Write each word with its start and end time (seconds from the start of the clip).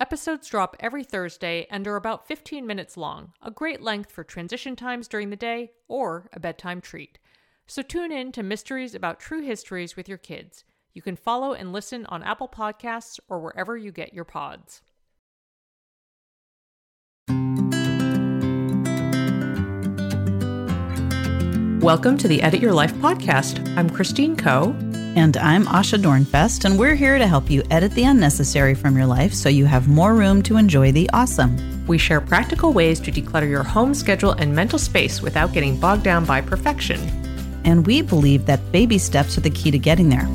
Episodes 0.00 0.48
drop 0.48 0.76
every 0.80 1.04
Thursday 1.04 1.66
and 1.70 1.86
are 1.86 1.96
about 1.96 2.26
15 2.26 2.66
minutes 2.66 2.96
long, 2.96 3.34
a 3.42 3.50
great 3.50 3.82
length 3.82 4.10
for 4.10 4.24
transition 4.24 4.74
times 4.74 5.06
during 5.06 5.28
the 5.28 5.36
day 5.36 5.72
or 5.88 6.30
a 6.32 6.40
bedtime 6.40 6.80
treat. 6.80 7.18
So 7.66 7.82
tune 7.82 8.10
in 8.10 8.32
to 8.32 8.42
Mysteries 8.42 8.94
About 8.94 9.20
True 9.20 9.42
Histories 9.42 9.96
with 9.96 10.08
your 10.08 10.16
kids. 10.16 10.64
You 10.94 11.02
can 11.02 11.16
follow 11.16 11.52
and 11.52 11.70
listen 11.70 12.06
on 12.06 12.22
Apple 12.22 12.48
Podcasts 12.48 13.20
or 13.28 13.40
wherever 13.40 13.76
you 13.76 13.92
get 13.92 14.14
your 14.14 14.24
pods. 14.24 14.80
Welcome 21.82 22.16
to 22.16 22.26
the 22.26 22.40
Edit 22.40 22.62
Your 22.62 22.72
Life 22.72 22.94
podcast. 22.94 23.76
I'm 23.76 23.90
Christine 23.90 24.34
Koh. 24.34 24.74
And 25.16 25.36
I'm 25.38 25.66
Asha 25.66 26.00
Dornfest, 26.00 26.64
and 26.64 26.78
we're 26.78 26.94
here 26.94 27.18
to 27.18 27.26
help 27.26 27.50
you 27.50 27.64
edit 27.68 27.90
the 27.92 28.04
unnecessary 28.04 28.76
from 28.76 28.96
your 28.96 29.06
life 29.06 29.34
so 29.34 29.48
you 29.48 29.66
have 29.66 29.88
more 29.88 30.14
room 30.14 30.40
to 30.44 30.56
enjoy 30.56 30.92
the 30.92 31.10
awesome. 31.12 31.56
We 31.88 31.98
share 31.98 32.20
practical 32.20 32.72
ways 32.72 33.00
to 33.00 33.10
declutter 33.10 33.50
your 33.50 33.64
home 33.64 33.92
schedule 33.92 34.30
and 34.32 34.54
mental 34.54 34.78
space 34.78 35.20
without 35.20 35.52
getting 35.52 35.80
bogged 35.80 36.04
down 36.04 36.24
by 36.26 36.40
perfection. 36.40 37.00
And 37.64 37.84
we 37.88 38.02
believe 38.02 38.46
that 38.46 38.70
baby 38.70 38.98
steps 38.98 39.36
are 39.36 39.40
the 39.40 39.50
key 39.50 39.72
to 39.72 39.78
getting 39.78 40.10
there. 40.10 40.28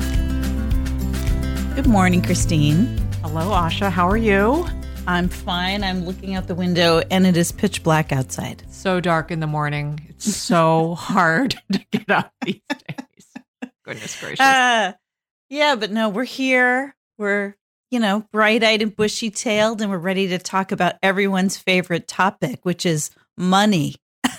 Good 1.74 1.86
morning, 1.86 2.20
Christine. 2.20 2.98
Hello, 3.22 3.52
Asha. 3.52 3.90
How 3.90 4.06
are 4.06 4.18
you? 4.18 4.66
I'm 5.06 5.30
fine. 5.30 5.84
I'm 5.84 6.04
looking 6.04 6.34
out 6.34 6.48
the 6.48 6.54
window, 6.54 7.00
and 7.10 7.26
it 7.26 7.38
is 7.38 7.50
pitch 7.50 7.82
black 7.82 8.12
outside. 8.12 8.62
So 8.70 9.00
dark 9.00 9.30
in 9.30 9.40
the 9.40 9.46
morning. 9.46 10.00
It's 10.10 10.36
so 10.36 10.94
hard 10.98 11.56
to 11.72 11.78
get 11.90 12.10
up 12.10 12.34
these 12.44 12.60
days. 12.68 13.06
Goodness 13.86 14.18
gracious. 14.20 14.40
Uh, 14.40 14.92
yeah, 15.48 15.76
but 15.76 15.92
no, 15.92 16.08
we're 16.08 16.24
here. 16.24 16.94
We're, 17.18 17.54
you 17.90 18.00
know, 18.00 18.26
bright 18.32 18.64
eyed 18.64 18.82
and 18.82 18.94
bushy 18.94 19.30
tailed, 19.30 19.80
and 19.80 19.90
we're 19.90 19.98
ready 19.98 20.26
to 20.28 20.38
talk 20.38 20.72
about 20.72 20.96
everyone's 21.02 21.56
favorite 21.56 22.08
topic, 22.08 22.64
which 22.64 22.84
is 22.84 23.10
money. 23.38 23.94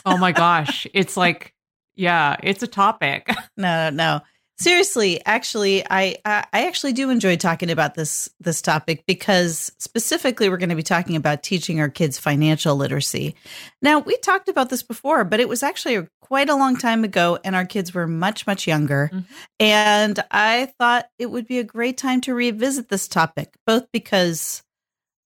oh 0.05 0.17
my 0.17 0.31
gosh. 0.33 0.85
It's 0.93 1.15
like, 1.15 1.53
yeah, 1.95 2.35
it's 2.43 2.61
a 2.61 2.67
topic. 2.67 3.27
No, 3.55 3.89
no, 3.89 3.95
no. 3.95 4.21
Seriously, 4.59 5.23
actually, 5.23 5.85
I, 5.87 6.17
I 6.25 6.45
I 6.51 6.67
actually 6.67 6.93
do 6.93 7.11
enjoy 7.11 7.35
talking 7.35 7.69
about 7.69 7.93
this 7.93 8.27
this 8.39 8.59
topic 8.59 9.05
because 9.05 9.71
specifically 9.77 10.49
we're 10.49 10.57
going 10.57 10.69
to 10.69 10.75
be 10.75 10.81
talking 10.81 11.15
about 11.15 11.43
teaching 11.43 11.79
our 11.79 11.89
kids 11.89 12.17
financial 12.17 12.75
literacy. 12.75 13.35
Now, 13.83 13.99
we 13.99 14.17
talked 14.17 14.49
about 14.49 14.69
this 14.69 14.81
before, 14.81 15.23
but 15.25 15.39
it 15.39 15.47
was 15.47 15.61
actually 15.61 16.07
quite 16.21 16.49
a 16.49 16.55
long 16.55 16.75
time 16.75 17.03
ago 17.03 17.37
and 17.43 17.55
our 17.55 17.65
kids 17.65 17.93
were 17.93 18.07
much 18.07 18.47
much 18.47 18.65
younger. 18.65 19.11
Mm-hmm. 19.13 19.33
And 19.59 20.23
I 20.31 20.73
thought 20.79 21.07
it 21.19 21.27
would 21.27 21.47
be 21.47 21.59
a 21.59 21.63
great 21.63 21.97
time 21.97 22.21
to 22.21 22.33
revisit 22.33 22.89
this 22.89 23.07
topic, 23.07 23.53
both 23.67 23.91
because 23.91 24.63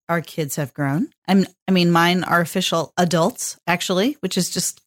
our 0.10 0.20
kids 0.20 0.58
have 0.58 0.74
grown. 0.74 1.08
I'm 1.26 1.46
I 1.70 1.72
mean, 1.72 1.90
mine 1.90 2.26
are 2.26 2.42
official 2.42 2.92
adults 2.98 3.58
actually, 3.66 4.18
which 4.20 4.38
is 4.38 4.50
just 4.50 4.82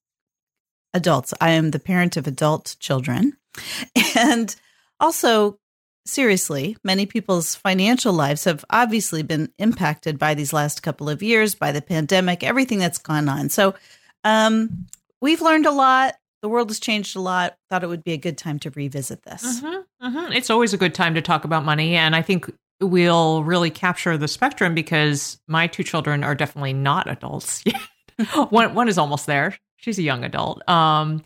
adults. 0.92 1.32
I 1.40 1.52
am 1.52 1.70
the 1.70 1.78
parent 1.78 2.18
of 2.18 2.26
adult 2.26 2.76
children. 2.78 3.38
And 4.16 4.54
also, 5.00 5.58
seriously, 6.06 6.76
many 6.84 7.04
people's 7.06 7.54
financial 7.54 8.12
lives 8.12 8.44
have 8.44 8.64
obviously 8.70 9.22
been 9.22 9.52
impacted 9.58 10.18
by 10.18 10.34
these 10.34 10.52
last 10.52 10.82
couple 10.82 11.08
of 11.08 11.22
years, 11.22 11.54
by 11.54 11.72
the 11.72 11.82
pandemic, 11.82 12.44
everything 12.44 12.78
that's 12.78 12.98
gone 12.98 13.28
on. 13.28 13.48
So, 13.48 13.74
um, 14.22 14.86
we've 15.20 15.42
learned 15.42 15.66
a 15.66 15.72
lot. 15.72 16.14
The 16.42 16.48
world 16.48 16.68
has 16.70 16.78
changed 16.78 17.16
a 17.16 17.20
lot. 17.20 17.56
Thought 17.70 17.84
it 17.84 17.88
would 17.88 18.04
be 18.04 18.12
a 18.12 18.18
good 18.18 18.38
time 18.38 18.58
to 18.60 18.70
revisit 18.70 19.22
this. 19.22 19.60
Mm-hmm, 19.60 20.06
mm-hmm. 20.06 20.32
It's 20.32 20.50
always 20.50 20.72
a 20.72 20.78
good 20.78 20.94
time 20.94 21.14
to 21.14 21.22
talk 21.22 21.44
about 21.44 21.64
money. 21.64 21.96
And 21.96 22.14
I 22.14 22.22
think 22.22 22.50
we'll 22.80 23.42
really 23.44 23.70
capture 23.70 24.18
the 24.18 24.28
spectrum 24.28 24.74
because 24.74 25.40
my 25.48 25.66
two 25.66 25.82
children 25.82 26.22
are 26.22 26.34
definitely 26.34 26.72
not 26.72 27.10
adults 27.10 27.62
yet. 27.66 27.80
one, 28.50 28.74
one 28.74 28.88
is 28.88 28.98
almost 28.98 29.26
there. 29.26 29.56
She's 29.76 29.98
a 29.98 30.02
young 30.02 30.24
adult. 30.24 30.66
Um, 30.68 31.24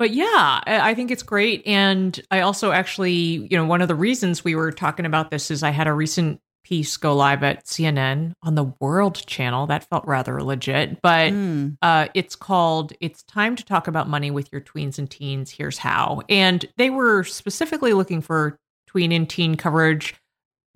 but 0.00 0.12
yeah, 0.12 0.62
I 0.66 0.94
think 0.94 1.10
it's 1.10 1.22
great. 1.22 1.62
And 1.66 2.18
I 2.30 2.40
also 2.40 2.72
actually, 2.72 3.46
you 3.50 3.50
know, 3.50 3.66
one 3.66 3.82
of 3.82 3.88
the 3.88 3.94
reasons 3.94 4.42
we 4.42 4.54
were 4.54 4.72
talking 4.72 5.04
about 5.04 5.30
this 5.30 5.50
is 5.50 5.62
I 5.62 5.72
had 5.72 5.86
a 5.86 5.92
recent 5.92 6.40
piece 6.64 6.96
go 6.96 7.14
live 7.14 7.42
at 7.42 7.66
CNN 7.66 8.32
on 8.42 8.54
the 8.54 8.72
World 8.80 9.26
Channel. 9.26 9.66
That 9.66 9.86
felt 9.90 10.06
rather 10.06 10.42
legit, 10.42 11.02
but 11.02 11.34
mm. 11.34 11.76
uh, 11.82 12.08
it's 12.14 12.34
called 12.34 12.94
It's 13.00 13.22
Time 13.24 13.56
to 13.56 13.64
Talk 13.64 13.88
About 13.88 14.08
Money 14.08 14.30
with 14.30 14.50
Your 14.50 14.62
Tweens 14.62 14.98
and 14.98 15.10
Teens. 15.10 15.50
Here's 15.50 15.76
How. 15.76 16.22
And 16.30 16.64
they 16.78 16.88
were 16.88 17.22
specifically 17.22 17.92
looking 17.92 18.22
for 18.22 18.58
tween 18.86 19.12
and 19.12 19.28
teen 19.28 19.58
coverage. 19.58 20.14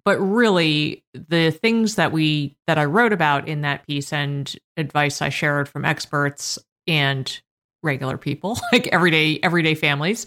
But 0.05 0.19
really, 0.19 1.03
the 1.15 1.51
things 1.51 1.95
that 1.95 2.13
we 2.13 2.59
that 2.67 2.77
I 2.77 2.85
wrote 2.85 3.15
about 3.15 3.49
in 3.49 3.63
that 3.63 3.87
piece 3.87 4.13
and 4.13 4.55
advice 4.77 5.23
I 5.23 5.31
shared 5.31 5.67
from 5.67 5.87
experts 5.87 6.59
and 6.87 7.41
regular 7.85 8.19
people, 8.19 8.59
like 8.73 8.89
everyday 8.89 9.39
everyday 9.43 9.75
families, 9.75 10.27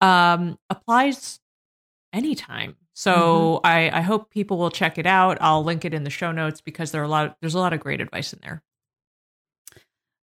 um, 0.00 0.58
applies 0.70 1.40
anytime. 2.12 2.76
So 2.94 3.60
mm-hmm. 3.64 3.66
I, 3.66 3.98
I 3.98 4.00
hope 4.02 4.30
people 4.30 4.58
will 4.58 4.70
check 4.70 4.98
it 4.98 5.06
out. 5.06 5.38
I'll 5.40 5.64
link 5.64 5.84
it 5.84 5.94
in 5.94 6.04
the 6.04 6.10
show 6.10 6.32
notes 6.32 6.60
because 6.60 6.90
there 6.90 7.00
are 7.00 7.06
a 7.06 7.08
lot. 7.08 7.26
Of, 7.26 7.34
there's 7.40 7.54
a 7.54 7.58
lot 7.58 7.72
of 7.72 7.80
great 7.80 8.00
advice 8.00 8.32
in 8.32 8.40
there. 8.42 8.62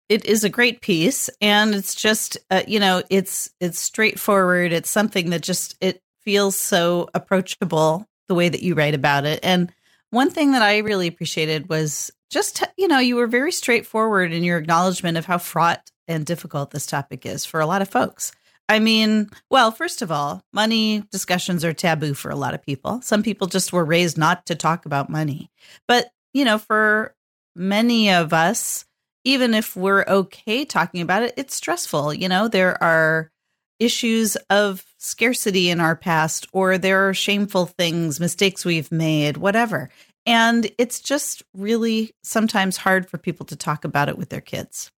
It 0.07 0.25
is 0.25 0.44
a 0.44 0.50
great 0.50 0.81
piece, 0.81 1.29
and 1.41 1.73
it's 1.75 1.95
just 1.95 2.38
uh, 2.50 2.63
you 2.68 2.79
know 2.79 3.03
it's 3.09 3.50
it's 3.59 3.79
straightforward. 3.79 4.72
It's 4.72 4.89
something 4.89 5.31
that 5.31 5.41
just 5.41 5.75
it 5.81 6.01
feels 6.22 6.56
so 6.56 7.09
approachable 7.13 8.06
the 8.28 8.35
way 8.35 8.50
that 8.50 8.62
you 8.62 8.75
write 8.75 8.94
about 8.94 9.25
it. 9.25 9.39
And 9.41 9.72
one 10.12 10.29
thing 10.29 10.51
that 10.51 10.62
I 10.62 10.79
really 10.79 11.07
appreciated 11.07 11.69
was 11.69 12.12
just 12.29 12.63
you 12.78 12.88
know 12.88 13.00
you 13.00 13.16
were 13.16 13.28
very 13.28 13.51
straightforward 13.51 14.31
in 14.31 14.44
your 14.44 14.57
acknowledgement 14.57 15.18
of 15.18 15.25
how 15.25 15.39
fraught 15.39 15.91
and 16.09 16.25
difficult 16.25 16.71
this 16.71 16.85
topic 16.85 17.25
is 17.25 17.45
for 17.45 17.61
a 17.61 17.65
lot 17.65 17.81
of 17.81 17.87
folks. 17.87 18.33
I 18.67 18.79
mean, 18.79 19.29
well, 19.49 19.71
first 19.71 20.01
of 20.01 20.11
all, 20.11 20.43
money 20.53 21.03
discussions 21.11 21.63
are 21.63 21.73
taboo 21.73 22.13
for 22.13 22.29
a 22.29 22.35
lot 22.35 22.53
of 22.53 22.61
people. 22.61 23.01
Some 23.01 23.23
people 23.23 23.47
just 23.47 23.71
were 23.71 23.85
raised 23.85 24.17
not 24.17 24.45
to 24.47 24.55
talk 24.55 24.85
about 24.85 25.09
money. 25.09 25.49
But, 25.87 26.11
you 26.33 26.45
know, 26.45 26.57
for 26.57 27.15
many 27.55 28.11
of 28.11 28.33
us, 28.33 28.85
even 29.23 29.53
if 29.53 29.75
we're 29.75 30.05
okay 30.07 30.65
talking 30.65 31.01
about 31.01 31.23
it, 31.23 31.33
it's 31.35 31.55
stressful. 31.55 32.13
You 32.13 32.29
know, 32.29 32.47
there 32.47 32.81
are 32.83 33.31
issues 33.79 34.35
of 34.49 34.85
scarcity 34.97 35.69
in 35.69 35.79
our 35.79 35.95
past, 35.95 36.45
or 36.51 36.77
there 36.77 37.09
are 37.09 37.13
shameful 37.13 37.65
things, 37.65 38.19
mistakes 38.19 38.65
we've 38.65 38.91
made, 38.91 39.38
whatever. 39.38 39.89
And 40.25 40.69
it's 40.77 41.00
just 41.00 41.41
really 41.55 42.12
sometimes 42.23 42.77
hard 42.77 43.09
for 43.09 43.17
people 43.17 43.47
to 43.47 43.55
talk 43.55 43.83
about 43.83 44.09
it 44.09 44.17
with 44.17 44.29
their 44.29 44.41
kids. 44.41 44.91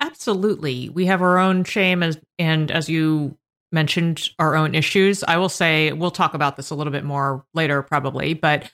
Absolutely. 0.00 0.88
We 0.88 1.06
have 1.06 1.22
our 1.22 1.38
own 1.38 1.64
shame 1.64 2.02
as 2.02 2.18
and 2.38 2.70
as 2.70 2.88
you 2.88 3.36
mentioned 3.72 4.28
our 4.38 4.56
own 4.56 4.74
issues. 4.74 5.22
I 5.24 5.36
will 5.36 5.48
say 5.48 5.92
we'll 5.92 6.10
talk 6.10 6.34
about 6.34 6.56
this 6.56 6.70
a 6.70 6.74
little 6.74 6.92
bit 6.92 7.04
more 7.04 7.44
later 7.54 7.82
probably, 7.82 8.34
but 8.34 8.70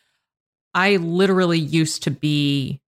I 0.75 0.97
literally 0.97 1.59
used 1.59 2.03
to 2.05 2.11
be 2.11 2.81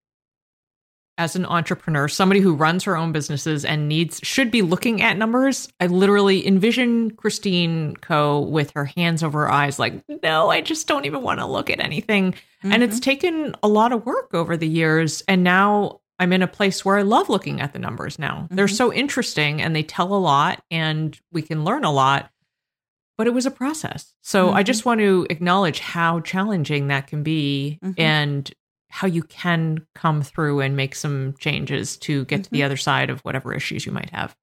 as 1.18 1.34
an 1.34 1.46
entrepreneur, 1.46 2.08
somebody 2.08 2.40
who 2.40 2.54
runs 2.54 2.84
her 2.84 2.96
own 2.96 3.10
businesses 3.10 3.64
and 3.64 3.88
needs 3.88 4.20
should 4.22 4.50
be 4.50 4.60
looking 4.60 5.00
at 5.00 5.16
numbers. 5.16 5.68
I 5.80 5.86
literally 5.86 6.46
envision 6.46 7.10
Christine 7.12 7.96
Koh 7.96 8.40
with 8.40 8.70
her 8.72 8.84
hands 8.84 9.22
over 9.22 9.40
her 9.40 9.50
eyes, 9.50 9.78
like, 9.78 10.04
no, 10.22 10.50
I 10.50 10.60
just 10.60 10.86
don't 10.86 11.06
even 11.06 11.22
want 11.22 11.40
to 11.40 11.46
look 11.46 11.70
at 11.70 11.80
anything. 11.80 12.32
Mm-hmm. 12.32 12.72
And 12.72 12.82
it's 12.82 12.96
mm-hmm. 12.96 13.10
taken 13.10 13.54
a 13.62 13.68
lot 13.68 13.92
of 13.92 14.04
work 14.04 14.34
over 14.34 14.56
the 14.58 14.68
years. 14.68 15.22
And 15.26 15.42
now 15.42 16.00
I'm 16.18 16.32
in 16.32 16.42
a 16.42 16.48
place 16.48 16.84
where 16.84 16.96
I 16.96 17.02
love 17.02 17.28
looking 17.28 17.60
at 17.60 17.72
the 17.72 17.78
numbers 17.78 18.18
now. 18.18 18.42
Mm-hmm. 18.42 18.56
They're 18.56 18.68
so 18.68 18.92
interesting 18.92 19.60
and 19.60 19.74
they 19.74 19.82
tell 19.82 20.14
a 20.14 20.16
lot 20.16 20.62
and 20.70 21.18
we 21.32 21.42
can 21.42 21.64
learn 21.64 21.84
a 21.84 21.92
lot. 21.92 22.30
But 23.18 23.26
it 23.26 23.34
was 23.34 23.46
a 23.46 23.50
process. 23.50 24.12
So 24.22 24.48
mm-hmm. 24.48 24.56
I 24.56 24.62
just 24.62 24.84
want 24.84 25.00
to 25.00 25.26
acknowledge 25.30 25.78
how 25.78 26.20
challenging 26.20 26.88
that 26.88 27.06
can 27.06 27.22
be 27.22 27.78
mm-hmm. 27.82 27.98
and 28.00 28.50
how 28.90 29.06
you 29.06 29.22
can 29.22 29.86
come 29.94 30.22
through 30.22 30.60
and 30.60 30.76
make 30.76 30.94
some 30.94 31.34
changes 31.38 31.96
to 31.98 32.24
get 32.26 32.44
to 32.44 32.50
the 32.50 32.58
mm-hmm. 32.58 32.66
other 32.66 32.76
side 32.76 33.10
of 33.10 33.20
whatever 33.20 33.54
issues 33.54 33.86
you 33.86 33.92
might 33.92 34.10
have. 34.10 34.36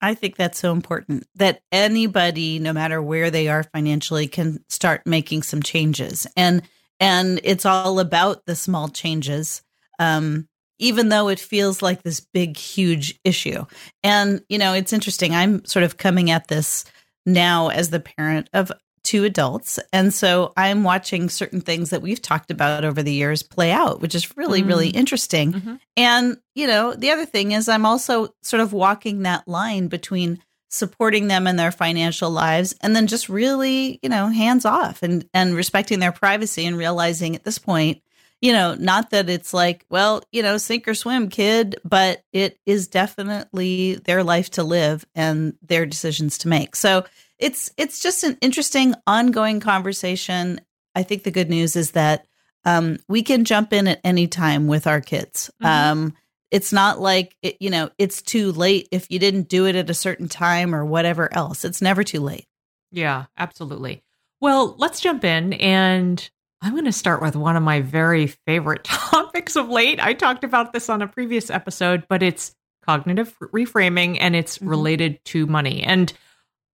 I 0.00 0.14
think 0.14 0.36
that's 0.36 0.58
so 0.58 0.72
important 0.72 1.26
that 1.36 1.62
anybody, 1.72 2.58
no 2.58 2.72
matter 2.72 3.00
where 3.00 3.30
they 3.30 3.48
are 3.48 3.62
financially, 3.62 4.28
can 4.28 4.62
start 4.68 5.06
making 5.06 5.42
some 5.42 5.62
changes. 5.62 6.26
And 6.36 6.62
and 7.00 7.40
it's 7.44 7.66
all 7.66 7.98
about 8.00 8.46
the 8.46 8.56
small 8.56 8.88
changes. 8.88 9.62
Um, 9.98 10.48
even 10.78 11.08
though 11.08 11.28
it 11.28 11.40
feels 11.40 11.82
like 11.82 12.02
this 12.02 12.20
big, 12.20 12.56
huge 12.56 13.18
issue. 13.24 13.64
And, 14.02 14.42
you 14.48 14.58
know, 14.58 14.72
it's 14.74 14.92
interesting. 14.92 15.34
I'm 15.34 15.64
sort 15.64 15.84
of 15.84 15.96
coming 15.96 16.30
at 16.30 16.48
this 16.48 16.84
now 17.24 17.68
as 17.68 17.90
the 17.90 18.00
parent 18.00 18.48
of 18.52 18.70
two 19.04 19.24
adults. 19.24 19.78
And 19.92 20.12
so 20.12 20.52
I'm 20.56 20.82
watching 20.82 21.28
certain 21.28 21.60
things 21.60 21.90
that 21.90 22.02
we've 22.02 22.20
talked 22.20 22.50
about 22.50 22.84
over 22.84 23.02
the 23.02 23.12
years 23.12 23.42
play 23.42 23.70
out, 23.70 24.00
which 24.00 24.16
is 24.16 24.36
really, 24.36 24.60
mm-hmm. 24.60 24.68
really 24.68 24.88
interesting. 24.88 25.52
Mm-hmm. 25.52 25.74
And, 25.96 26.36
you 26.56 26.66
know, 26.66 26.92
the 26.92 27.12
other 27.12 27.24
thing 27.24 27.52
is 27.52 27.68
I'm 27.68 27.86
also 27.86 28.34
sort 28.42 28.60
of 28.60 28.72
walking 28.72 29.22
that 29.22 29.46
line 29.46 29.86
between 29.86 30.42
supporting 30.68 31.28
them 31.28 31.46
in 31.46 31.54
their 31.54 31.70
financial 31.70 32.30
lives 32.30 32.74
and 32.80 32.96
then 32.96 33.06
just 33.06 33.28
really, 33.28 34.00
you 34.02 34.08
know, 34.08 34.26
hands 34.26 34.64
off 34.64 35.04
and 35.04 35.28
and 35.32 35.54
respecting 35.54 36.00
their 36.00 36.10
privacy 36.12 36.66
and 36.66 36.76
realizing 36.76 37.36
at 37.36 37.44
this 37.44 37.58
point, 37.58 38.02
you 38.40 38.52
know, 38.52 38.74
not 38.74 39.10
that 39.10 39.30
it's 39.30 39.54
like, 39.54 39.84
well, 39.88 40.22
you 40.30 40.42
know, 40.42 40.58
sink 40.58 40.86
or 40.86 40.94
swim, 40.94 41.28
kid, 41.28 41.76
but 41.84 42.22
it 42.32 42.58
is 42.66 42.88
definitely 42.88 43.94
their 43.96 44.22
life 44.22 44.50
to 44.50 44.62
live 44.62 45.06
and 45.14 45.54
their 45.62 45.86
decisions 45.86 46.38
to 46.38 46.48
make. 46.48 46.76
So 46.76 47.04
it's 47.38 47.70
it's 47.76 48.00
just 48.00 48.24
an 48.24 48.36
interesting 48.40 48.94
ongoing 49.06 49.60
conversation. 49.60 50.60
I 50.94 51.02
think 51.02 51.22
the 51.22 51.30
good 51.30 51.50
news 51.50 51.76
is 51.76 51.92
that 51.92 52.26
um, 52.64 52.98
we 53.08 53.22
can 53.22 53.44
jump 53.44 53.72
in 53.72 53.88
at 53.88 54.00
any 54.04 54.26
time 54.26 54.66
with 54.66 54.86
our 54.86 55.00
kids. 55.00 55.50
Mm-hmm. 55.62 55.66
Um, 55.66 56.14
it's 56.50 56.72
not 56.72 57.00
like 57.00 57.36
it, 57.42 57.56
you 57.60 57.70
know 57.70 57.90
it's 57.98 58.22
too 58.22 58.52
late 58.52 58.88
if 58.92 59.10
you 59.10 59.18
didn't 59.18 59.48
do 59.48 59.66
it 59.66 59.76
at 59.76 59.90
a 59.90 59.94
certain 59.94 60.28
time 60.28 60.74
or 60.74 60.84
whatever 60.84 61.32
else. 61.32 61.64
It's 61.64 61.82
never 61.82 62.04
too 62.04 62.20
late. 62.20 62.46
Yeah, 62.92 63.26
absolutely. 63.36 64.02
Well, 64.40 64.74
let's 64.78 65.00
jump 65.00 65.24
in 65.24 65.54
and 65.54 66.30
I'm 66.62 66.72
going 66.72 66.84
to 66.84 66.92
start 66.92 67.20
with 67.20 67.36
one 67.36 67.56
of 67.56 67.62
my 67.62 67.80
very 67.80 68.26
favorite 68.26 68.84
topics 68.84 69.56
of 69.56 69.68
late. 69.68 70.00
I 70.00 70.14
talked 70.14 70.44
about 70.44 70.72
this 70.72 70.88
on 70.88 71.02
a 71.02 71.08
previous 71.08 71.50
episode, 71.50 72.04
but 72.08 72.22
it's 72.22 72.54
cognitive 72.86 73.36
reframing 73.40 74.16
and 74.20 74.34
it's 74.34 74.58
mm-hmm. 74.58 74.68
related 74.68 75.24
to 75.26 75.46
money. 75.46 75.82
And 75.82 76.12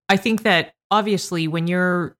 I 0.08 0.16
think 0.16 0.42
that 0.42 0.74
obviously 0.90 1.48
when 1.48 1.66
you're 1.66 2.16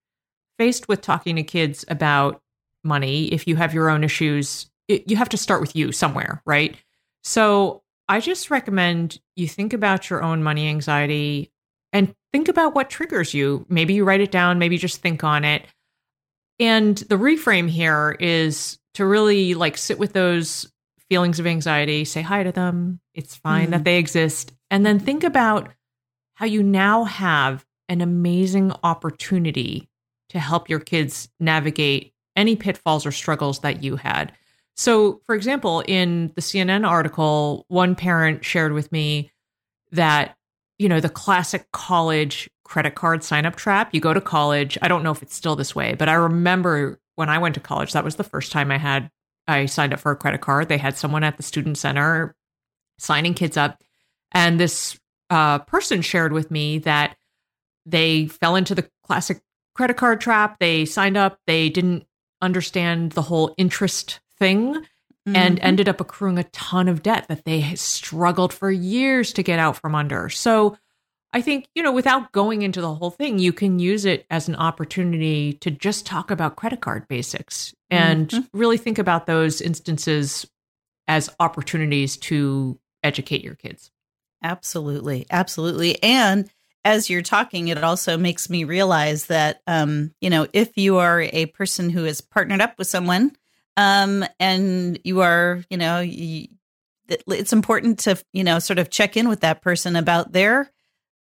faced 0.59 0.88
with 0.88 1.00
talking 1.00 1.37
to 1.37 1.43
kids 1.43 1.85
about 1.88 2.43
money, 2.85 3.26
if 3.26 3.47
you 3.47 3.56
have 3.56 3.75
your 3.75 3.91
own 3.91 4.03
issues, 4.03 4.70
it, 4.88 5.08
you 5.08 5.17
have 5.17 5.29
to 5.31 5.37
start 5.37 5.61
with 5.61 5.76
you 5.76 5.93
somewhere, 5.93 6.43
right? 6.44 6.76
So 7.23 7.82
I 8.08 8.20
just 8.20 8.50
recommend 8.50 9.20
you 9.37 9.47
think 9.47 9.73
about 9.73 10.11
your 10.11 10.23
own 10.23 10.43
money 10.43 10.69
anxiety 10.69 11.53
and 11.93 12.15
think 12.32 12.49
about 12.49 12.75
what 12.75 12.91
triggers 12.91 13.35
you. 13.35 13.67
Maybe 13.69 13.94
you 13.94 14.05
write 14.05 14.20
it 14.20 14.31
down, 14.31 14.58
maybe 14.58 14.79
just 14.79 15.03
think 15.03 15.23
on 15.23 15.44
it. 15.44 15.67
And 16.62 16.97
the 16.97 17.17
reframe 17.17 17.69
here 17.69 18.17
is 18.20 18.79
to 18.94 19.05
really 19.05 19.55
like 19.55 19.76
sit 19.76 19.99
with 19.99 20.12
those 20.12 20.73
feelings 21.09 21.41
of 21.41 21.47
anxiety, 21.49 22.05
say 22.05 22.23
hi 22.23 22.44
to 22.44 22.53
them. 22.53 23.00
It's 23.14 23.35
fine 23.35 23.62
mm-hmm. 23.64 23.70
that 23.73 23.85
they 23.85 23.99
exist. 23.99 24.53
And 24.70 24.87
then 24.87 25.00
think 25.00 25.25
about 25.25 25.70
how 26.35 26.47
you 26.47 26.62
now 26.62 27.03
have 27.03 27.67
an 27.88 28.00
amazing 28.00 28.73
opportunity 28.85 29.88
to 30.29 30.38
help 30.38 30.69
your 30.69 30.79
kids 30.79 31.29
navigate 31.41 32.14
any 32.37 32.55
pitfalls 32.55 33.05
or 33.05 33.11
struggles 33.11 33.58
that 33.58 33.82
you 33.82 33.97
had. 33.97 34.32
So, 34.76 35.20
for 35.26 35.35
example, 35.35 35.82
in 35.88 36.31
the 36.37 36.43
CNN 36.43 36.88
article, 36.88 37.67
one 37.67 37.97
parent 37.97 38.44
shared 38.44 38.73
with 38.73 38.93
me 38.93 39.32
that, 39.91 40.37
you 40.79 40.88
know, 40.88 41.00
the 41.00 41.08
classic 41.08 41.73
college 41.73 42.49
credit 42.72 42.94
card 42.94 43.22
sign 43.22 43.44
up 43.44 43.54
trap. 43.54 43.90
You 43.92 44.00
go 44.00 44.14
to 44.14 44.20
college. 44.20 44.78
I 44.80 44.88
don't 44.88 45.02
know 45.02 45.10
if 45.10 45.22
it's 45.22 45.34
still 45.34 45.56
this 45.56 45.74
way, 45.74 45.94
but 45.94 46.08
I 46.08 46.14
remember 46.14 46.98
when 47.16 47.28
I 47.28 47.36
went 47.36 47.54
to 47.56 47.60
college, 47.60 47.92
that 47.92 48.02
was 48.02 48.16
the 48.16 48.24
first 48.24 48.50
time 48.50 48.70
I 48.70 48.78
had, 48.78 49.10
I 49.46 49.66
signed 49.66 49.92
up 49.92 50.00
for 50.00 50.10
a 50.10 50.16
credit 50.16 50.40
card. 50.40 50.69
They 50.69 50.78
had 50.78 50.96
someone 50.96 51.22
at 51.22 51.36
the 51.36 51.42
student 51.42 51.76
center 51.76 52.34
signing 52.98 53.34
kids 53.34 53.58
up. 53.58 53.82
And 54.32 54.58
this 54.58 54.98
uh, 55.28 55.58
person 55.58 56.00
shared 56.00 56.32
with 56.32 56.50
me 56.50 56.78
that 56.78 57.14
they 57.84 58.28
fell 58.28 58.56
into 58.56 58.74
the 58.74 58.88
classic 59.04 59.42
credit 59.74 59.98
card 59.98 60.22
trap. 60.22 60.56
They 60.58 60.86
signed 60.86 61.19
up, 61.19 61.38
they 61.46 61.69
didn't 61.69 62.06
understand 62.40 63.12
the 63.12 63.20
whole 63.20 63.54
interest 63.58 64.20
thing 64.38 64.76
mm-hmm. 64.76 65.36
and 65.36 65.60
ended 65.60 65.90
up 65.90 66.00
accruing 66.00 66.38
a 66.38 66.44
ton 66.44 66.88
of 66.88 67.02
debt 67.02 67.26
that 67.28 67.44
they 67.44 67.74
struggled 67.74 68.54
for 68.54 68.70
years 68.70 69.34
to 69.34 69.42
get 69.42 69.58
out 69.58 69.76
from 69.76 69.94
under. 69.94 70.30
So 70.30 70.78
I 71.32 71.40
think, 71.40 71.69
you 71.75 71.82
know, 71.82 71.93
without 71.93 72.32
going 72.32 72.62
into 72.62 72.81
the 72.81 72.94
whole 72.94 73.11
thing, 73.11 73.38
you 73.38 73.52
can 73.52 73.79
use 73.79 74.05
it 74.05 74.26
as 74.31 74.49
an 74.49 74.56
opportunity 74.56 75.55
to 75.55 75.70
just 75.70 76.05
talk 76.05 76.31
about 76.31 76.56
credit 76.56 76.81
card 76.81 77.08
basics 77.08 77.75
and 77.90 78.29
mm-hmm. 78.29 78.58
really 78.58 78.76
think 78.76 78.99
about 78.99 79.26
those 79.26 79.62
instances 79.62 80.46
as 81.08 81.31
opportunities 81.40 82.17
to 82.17 82.79
educate 83.02 83.43
your 83.43 83.55
kids. 83.55 83.90
Absolutely. 84.43 85.26
Absolutely. 85.31 86.02
And 86.02 86.50
as 86.84 87.08
you're 87.08 87.23
talking, 87.23 87.69
it 87.69 87.82
also 87.82 88.19
makes 88.19 88.50
me 88.50 88.64
realize 88.64 89.26
that, 89.26 89.62
um, 89.67 90.12
you 90.20 90.29
know, 90.29 90.46
if 90.52 90.76
you 90.76 90.99
are 90.99 91.23
a 91.23 91.46
person 91.46 91.90
who 91.90 92.05
is 92.05 92.20
partnered 92.20 92.61
up 92.61 92.76
with 92.76 92.88
someone, 92.88 93.32
um, 93.76 94.25
and 94.38 94.99
you 95.05 95.20
are, 95.20 95.64
you 95.70 95.79
know, 95.79 96.00
you, 96.00 96.49
it's 97.29 97.52
important 97.52 98.00
to, 98.00 98.23
you 98.32 98.44
know, 98.44 98.58
sort 98.58 98.79
of 98.79 98.90
check 98.90 99.17
in 99.17 99.29
with 99.29 99.40
that 99.40 99.62
person 99.62 99.96
about 99.96 100.32
their 100.32 100.70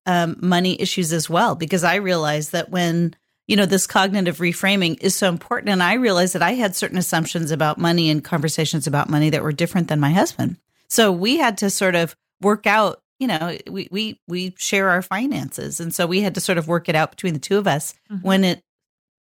um, 0.08 0.38
money 0.42 0.82
issues 0.82 1.14
as 1.14 1.30
well, 1.30 1.54
because 1.54 1.84
I 1.84 1.96
realize 1.96 2.50
that 2.50 2.70
when, 2.70 3.16
you 3.48 3.56
know, 3.56 3.66
this 3.66 3.86
cognitive 3.86 4.38
reframing 4.38 4.98
is 5.02 5.16
so 5.16 5.30
important. 5.30 5.70
And 5.70 5.84
I 5.84 5.94
realized 5.94 6.34
that 6.34 6.42
I 6.42 6.54
had 6.54 6.76
certain 6.76 6.98
assumptions 6.98 7.52
about 7.52 7.78
money 7.78 8.10
and 8.10 8.24
conversations 8.24 8.88
about 8.88 9.10
money 9.10 9.30
that 9.30 9.44
were 9.44 9.52
different 9.52 9.90
than 9.90 10.00
my 10.00 10.12
husband. 10.12 10.58
So 10.88 11.12
we 11.12 11.38
had 11.38 11.60
to 11.60 11.70
sort 11.70 11.96
of 11.96 12.16
work 12.42 12.66
out 12.66 13.02
you 13.20 13.28
know 13.28 13.58
we 13.68 13.88
we 13.92 14.20
we 14.28 14.54
share 14.60 14.90
our 14.90 15.02
finances 15.02 15.80
and 15.80 15.94
so 15.94 16.06
we 16.06 16.22
had 16.22 16.36
to 16.36 16.42
sort 16.42 16.60
of 16.60 16.68
work 16.68 16.88
it 16.88 16.96
out 16.96 17.10
between 17.10 17.34
the 17.34 17.40
two 17.40 17.58
of 17.58 17.66
us 17.66 17.96
mm-hmm. 18.12 18.26
when 18.26 18.44
it 18.44 18.62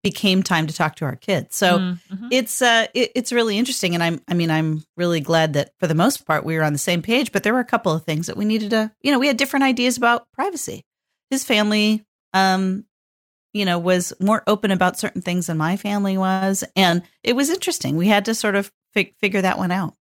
became 0.06 0.44
time 0.44 0.68
to 0.68 0.74
talk 0.74 0.96
to 0.98 1.04
our 1.04 1.16
kids. 1.16 1.56
So 1.56 1.80
mm-hmm. 1.80 2.28
it's 2.30 2.62
uh 2.62 2.86
it, 2.94 3.12
it's 3.16 3.32
really 3.32 3.58
interesting. 3.58 3.96
And 3.96 4.04
i'm 4.04 4.22
i 4.28 4.36
mean 4.36 4.52
i'm 4.52 4.84
really 4.96 5.20
glad 5.20 5.54
that 5.54 5.72
for 5.80 5.88
the 5.88 5.96
most 5.96 6.28
part 6.28 6.46
we 6.46 6.56
were 6.56 6.64
on 6.64 6.74
the 6.74 6.80
same 6.80 7.02
page 7.02 7.32
but 7.32 7.42
there 7.42 7.56
were 7.56 7.60
a 7.60 7.66
couple 7.66 7.92
of 7.92 8.04
things 8.04 8.28
that 8.28 8.38
we 8.38 8.46
needed 8.46 8.70
to 8.70 8.92
you 9.02 9.12
know 9.12 9.18
we 9.18 9.26
had 9.26 9.38
different 9.38 9.66
ideas 9.66 9.98
about 9.98 10.32
privacy. 10.32 10.86
His 11.32 11.44
family 11.44 12.06
um 12.34 12.86
you 13.52 13.66
know 13.66 13.80
was 13.80 14.14
more 14.20 14.44
open 14.46 14.70
about 14.70 15.00
certain 15.00 15.24
things 15.24 15.48
than 15.48 15.58
my 15.58 15.76
family 15.76 16.20
was. 16.20 16.64
And 16.76 17.02
it 17.24 17.36
was 17.36 17.50
interesting. 17.50 17.98
We 17.98 18.08
had 18.08 18.26
to 18.26 18.36
sort 18.36 18.56
of 18.56 18.72
fig- 18.94 19.16
figure 19.18 19.42
that 19.42 19.58
one 19.58 19.72
out. 19.72 19.96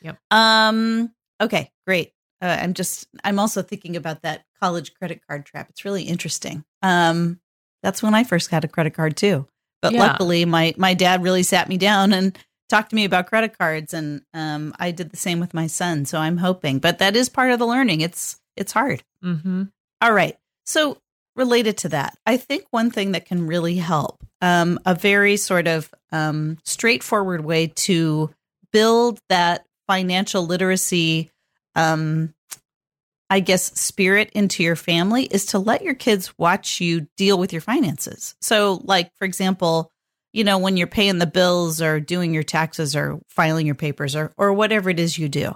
Yep. 0.00 0.18
Um 0.30 1.12
okay 1.42 1.70
great. 1.86 2.14
Uh, 2.40 2.56
I'm 2.58 2.72
just 2.72 3.06
I'm 3.22 3.38
also 3.38 3.60
thinking 3.60 3.96
about 3.96 4.22
that 4.22 4.44
college 4.58 4.94
credit 4.94 5.20
card 5.26 5.44
trap. 5.44 5.68
It's 5.68 5.84
really 5.84 6.04
interesting. 6.04 6.64
Um, 6.82 7.40
that's 7.82 8.02
when 8.02 8.14
I 8.14 8.24
first 8.24 8.50
got 8.50 8.64
a 8.64 8.68
credit 8.68 8.94
card 8.94 9.16
too. 9.16 9.46
But 9.80 9.92
yeah. 9.92 10.00
luckily, 10.00 10.44
my 10.44 10.74
my 10.76 10.94
dad 10.94 11.22
really 11.22 11.42
sat 11.42 11.68
me 11.68 11.76
down 11.76 12.12
and 12.12 12.36
talked 12.68 12.90
to 12.90 12.96
me 12.96 13.04
about 13.04 13.28
credit 13.28 13.56
cards, 13.58 13.94
and 13.94 14.22
um, 14.34 14.74
I 14.78 14.90
did 14.90 15.10
the 15.10 15.16
same 15.16 15.40
with 15.40 15.54
my 15.54 15.66
son. 15.66 16.04
So 16.04 16.18
I'm 16.18 16.38
hoping, 16.38 16.78
but 16.78 16.98
that 16.98 17.16
is 17.16 17.28
part 17.28 17.50
of 17.50 17.58
the 17.58 17.66
learning. 17.66 18.00
It's 18.00 18.40
it's 18.56 18.72
hard. 18.72 19.02
Mm-hmm. 19.24 19.64
All 20.00 20.12
right. 20.12 20.36
So 20.66 20.98
related 21.36 21.78
to 21.78 21.88
that, 21.90 22.18
I 22.26 22.36
think 22.36 22.66
one 22.70 22.90
thing 22.90 23.12
that 23.12 23.26
can 23.26 23.46
really 23.46 23.76
help, 23.76 24.24
um, 24.42 24.78
a 24.84 24.94
very 24.94 25.36
sort 25.36 25.66
of 25.66 25.92
um, 26.10 26.58
straightforward 26.64 27.44
way 27.44 27.68
to 27.68 28.30
build 28.72 29.20
that 29.28 29.64
financial 29.86 30.44
literacy 30.44 31.30
um, 31.74 32.34
I 33.30 33.40
guess, 33.40 33.78
spirit 33.78 34.30
into 34.34 34.62
your 34.62 34.76
family 34.76 35.24
is 35.24 35.46
to 35.46 35.58
let 35.58 35.82
your 35.82 35.94
kids 35.94 36.36
watch 36.38 36.80
you 36.80 37.06
deal 37.16 37.38
with 37.38 37.52
your 37.52 37.60
finances. 37.60 38.34
So, 38.40 38.80
like, 38.84 39.14
for 39.16 39.24
example, 39.26 39.92
you 40.32 40.44
know, 40.44 40.58
when 40.58 40.76
you're 40.76 40.86
paying 40.86 41.18
the 41.18 41.26
bills 41.26 41.82
or 41.82 42.00
doing 42.00 42.32
your 42.32 42.42
taxes 42.42 42.96
or 42.96 43.20
filing 43.28 43.66
your 43.66 43.74
papers 43.74 44.16
or, 44.16 44.32
or 44.36 44.52
whatever 44.52 44.88
it 44.90 45.00
is 45.00 45.18
you 45.18 45.28
do, 45.28 45.54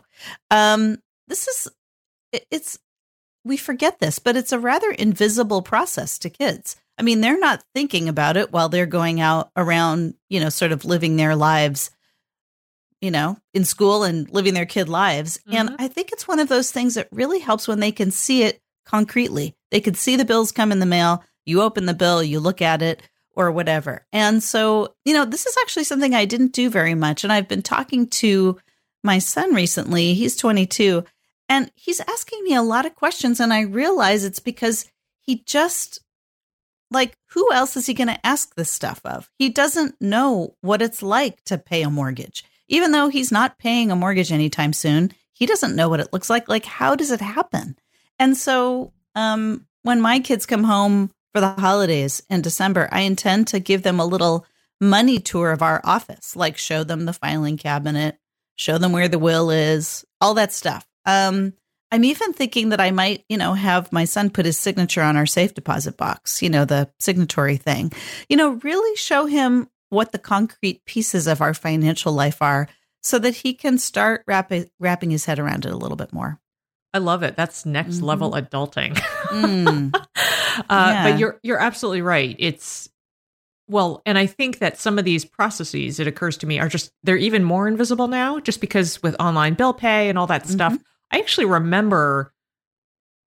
um, 0.50 0.98
this 1.28 1.48
is, 1.48 1.68
it's, 2.50 2.78
we 3.44 3.56
forget 3.56 3.98
this, 4.00 4.18
but 4.18 4.36
it's 4.36 4.52
a 4.52 4.58
rather 4.58 4.90
invisible 4.90 5.62
process 5.62 6.18
to 6.18 6.30
kids. 6.30 6.76
I 6.98 7.02
mean, 7.02 7.20
they're 7.20 7.38
not 7.38 7.64
thinking 7.74 8.08
about 8.08 8.36
it 8.36 8.52
while 8.52 8.68
they're 8.68 8.86
going 8.86 9.20
out 9.20 9.50
around, 9.56 10.14
you 10.28 10.40
know, 10.40 10.50
sort 10.50 10.72
of 10.72 10.84
living 10.84 11.16
their 11.16 11.34
lives 11.34 11.90
you 13.02 13.10
know, 13.10 13.36
in 13.52 13.64
school 13.64 14.04
and 14.04 14.30
living 14.30 14.54
their 14.54 14.64
kid 14.64 14.88
lives. 14.88 15.38
Mm-hmm. 15.38 15.56
And 15.56 15.76
I 15.78 15.88
think 15.88 16.12
it's 16.12 16.28
one 16.28 16.38
of 16.38 16.48
those 16.48 16.70
things 16.70 16.94
that 16.94 17.08
really 17.10 17.40
helps 17.40 17.66
when 17.68 17.80
they 17.80 17.92
can 17.92 18.12
see 18.12 18.44
it 18.44 18.62
concretely. 18.86 19.56
They 19.72 19.80
can 19.80 19.94
see 19.94 20.16
the 20.16 20.24
bills 20.24 20.52
come 20.52 20.72
in 20.72 20.78
the 20.78 20.86
mail. 20.86 21.22
You 21.44 21.62
open 21.62 21.86
the 21.86 21.94
bill, 21.94 22.22
you 22.22 22.38
look 22.38 22.62
at 22.62 22.80
it 22.80 23.02
or 23.34 23.50
whatever. 23.50 24.06
And 24.12 24.42
so, 24.42 24.94
you 25.04 25.12
know, 25.14 25.24
this 25.24 25.46
is 25.46 25.56
actually 25.60 25.84
something 25.84 26.14
I 26.14 26.24
didn't 26.24 26.52
do 26.52 26.70
very 26.70 26.94
much. 26.94 27.24
And 27.24 27.32
I've 27.32 27.48
been 27.48 27.62
talking 27.62 28.06
to 28.08 28.58
my 29.02 29.18
son 29.18 29.52
recently. 29.52 30.14
He's 30.14 30.36
22 30.36 31.04
and 31.48 31.72
he's 31.74 32.00
asking 32.00 32.44
me 32.44 32.54
a 32.54 32.62
lot 32.62 32.86
of 32.86 32.94
questions. 32.94 33.40
And 33.40 33.52
I 33.52 33.62
realize 33.62 34.24
it's 34.24 34.38
because 34.38 34.86
he 35.20 35.42
just, 35.44 35.98
like, 36.90 37.16
who 37.30 37.52
else 37.52 37.76
is 37.76 37.86
he 37.86 37.94
going 37.94 38.08
to 38.08 38.26
ask 38.26 38.54
this 38.54 38.70
stuff 38.70 39.00
of? 39.04 39.28
He 39.38 39.48
doesn't 39.48 40.00
know 40.00 40.54
what 40.60 40.82
it's 40.82 41.02
like 41.02 41.42
to 41.44 41.58
pay 41.58 41.82
a 41.82 41.90
mortgage. 41.90 42.44
Even 42.72 42.90
though 42.90 43.08
he's 43.08 43.30
not 43.30 43.58
paying 43.58 43.90
a 43.90 43.96
mortgage 43.96 44.32
anytime 44.32 44.72
soon, 44.72 45.12
he 45.34 45.44
doesn't 45.44 45.76
know 45.76 45.90
what 45.90 46.00
it 46.00 46.10
looks 46.10 46.30
like. 46.30 46.48
Like, 46.48 46.64
how 46.64 46.96
does 46.96 47.10
it 47.10 47.20
happen? 47.20 47.76
And 48.18 48.34
so, 48.34 48.94
um, 49.14 49.66
when 49.82 50.00
my 50.00 50.20
kids 50.20 50.46
come 50.46 50.64
home 50.64 51.10
for 51.34 51.40
the 51.40 51.50
holidays 51.50 52.22
in 52.30 52.40
December, 52.40 52.88
I 52.90 53.02
intend 53.02 53.48
to 53.48 53.60
give 53.60 53.82
them 53.82 54.00
a 54.00 54.06
little 54.06 54.46
money 54.80 55.18
tour 55.18 55.52
of 55.52 55.60
our 55.60 55.82
office, 55.84 56.34
like 56.34 56.56
show 56.56 56.82
them 56.82 57.04
the 57.04 57.12
filing 57.12 57.58
cabinet, 57.58 58.18
show 58.56 58.78
them 58.78 58.92
where 58.92 59.08
the 59.08 59.18
will 59.18 59.50
is, 59.50 60.04
all 60.20 60.34
that 60.34 60.52
stuff. 60.52 60.86
Um, 61.04 61.52
I'm 61.90 62.04
even 62.04 62.32
thinking 62.32 62.70
that 62.70 62.80
I 62.80 62.90
might, 62.90 63.22
you 63.28 63.36
know, 63.36 63.52
have 63.52 63.92
my 63.92 64.06
son 64.06 64.30
put 64.30 64.46
his 64.46 64.56
signature 64.56 65.02
on 65.02 65.18
our 65.18 65.26
safe 65.26 65.52
deposit 65.52 65.98
box, 65.98 66.40
you 66.40 66.48
know, 66.48 66.64
the 66.64 66.90
signatory 66.98 67.58
thing. 67.58 67.92
You 68.30 68.38
know, 68.38 68.52
really 68.62 68.96
show 68.96 69.26
him 69.26 69.68
what 69.92 70.12
the 70.12 70.18
concrete 70.18 70.84
pieces 70.86 71.26
of 71.26 71.42
our 71.42 71.52
financial 71.52 72.14
life 72.14 72.40
are 72.40 72.66
so 73.02 73.18
that 73.18 73.36
he 73.36 73.52
can 73.52 73.76
start 73.76 74.24
wrapping 74.26 74.70
wrapping 74.80 75.10
his 75.10 75.26
head 75.26 75.38
around 75.38 75.66
it 75.66 75.72
a 75.72 75.76
little 75.76 75.96
bit 75.96 76.12
more. 76.12 76.40
I 76.94 76.98
love 76.98 77.22
it. 77.22 77.36
That's 77.36 77.66
next 77.66 77.96
mm-hmm. 77.96 78.06
level 78.06 78.32
adulting. 78.32 78.94
mm. 78.94 79.94
uh, 79.94 80.00
yeah. 80.70 81.10
But 81.10 81.18
you're 81.18 81.38
you're 81.42 81.60
absolutely 81.60 82.02
right. 82.02 82.34
It's 82.38 82.88
well, 83.68 84.02
and 84.06 84.16
I 84.16 84.26
think 84.26 84.58
that 84.58 84.78
some 84.78 84.98
of 84.98 85.04
these 85.04 85.24
processes, 85.24 86.00
it 86.00 86.06
occurs 86.06 86.38
to 86.38 86.46
me, 86.46 86.58
are 86.58 86.68
just 86.68 86.90
they're 87.02 87.16
even 87.16 87.44
more 87.44 87.68
invisible 87.68 88.08
now, 88.08 88.40
just 88.40 88.62
because 88.62 89.02
with 89.02 89.14
online 89.20 89.54
bill 89.54 89.74
pay 89.74 90.08
and 90.08 90.18
all 90.18 90.26
that 90.28 90.44
mm-hmm. 90.44 90.52
stuff. 90.52 90.78
I 91.10 91.18
actually 91.18 91.46
remember. 91.46 92.31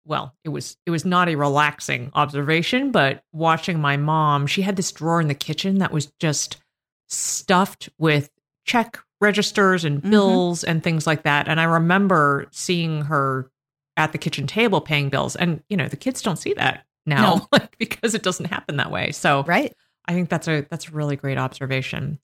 Well, 0.07 0.35
it 0.45 0.51
was 0.51 0.77
it 0.87 0.91
was 0.91 1.05
not 1.05 1.29
a 1.29 1.35
relaxing 1.35 2.11
observation, 2.15 2.93
but 2.93 3.23
watching 3.33 3.81
my 3.81 3.97
mom, 3.97 4.47
she 4.47 4.63
had 4.63 4.77
this 4.77 4.93
drawer 4.93 5.21
in 5.21 5.29
the 5.29 5.35
kitchen 5.35 5.79
that 5.79 5.93
was 5.93 6.13
just 6.21 6.59
stuffed 7.09 7.89
with 7.99 8.31
check 8.65 8.99
registers 9.21 9.85
and 9.85 9.99
mm-hmm. 9.99 10.11
bills 10.11 10.61
mm-hmm. 10.61 10.71
and 10.71 10.83
things 10.83 11.07
like 11.07 11.25
that. 11.25 11.49
And 11.49 11.61
I 11.61 11.65
remember 11.65 12.47
seeing 12.53 13.03
her 13.03 13.51
at 13.97 14.13
the 14.13 14.19
kitchen 14.19 14.47
table 14.47 14.81
paying 14.81 15.09
bills. 15.09 15.37
And, 15.37 15.63
you 15.69 15.77
know, 15.77 15.89
the 15.89 15.97
kids 15.97 16.23
don't 16.23 16.39
see 16.39 16.55
that 16.55 16.85
now 17.07 17.37
no. 17.37 17.49
like, 17.53 17.77
because 17.79 18.15
it 18.15 18.23
doesn't 18.23 18.47
happen 18.47 18.77
that 18.77 18.91
way. 18.91 19.13
So 19.13 19.45
right. 19.45 19.75
I 20.07 20.13
think 20.13 20.29
that's 20.29 20.47
a 20.47 20.65
that's 20.71 20.89
a 20.89 20.93
really 20.93 21.17
great 21.17 21.39
observation. 21.39 22.21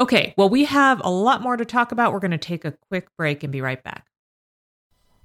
Okay, 0.00 0.34
well, 0.36 0.48
we 0.48 0.64
have 0.64 1.00
a 1.04 1.10
lot 1.10 1.40
more 1.40 1.56
to 1.56 1.64
talk 1.64 1.92
about. 1.92 2.12
We're 2.12 2.20
going 2.20 2.32
to 2.32 2.38
take 2.38 2.64
a 2.64 2.76
quick 2.88 3.08
break 3.16 3.42
and 3.42 3.52
be 3.52 3.60
right 3.60 3.82
back. 3.82 4.06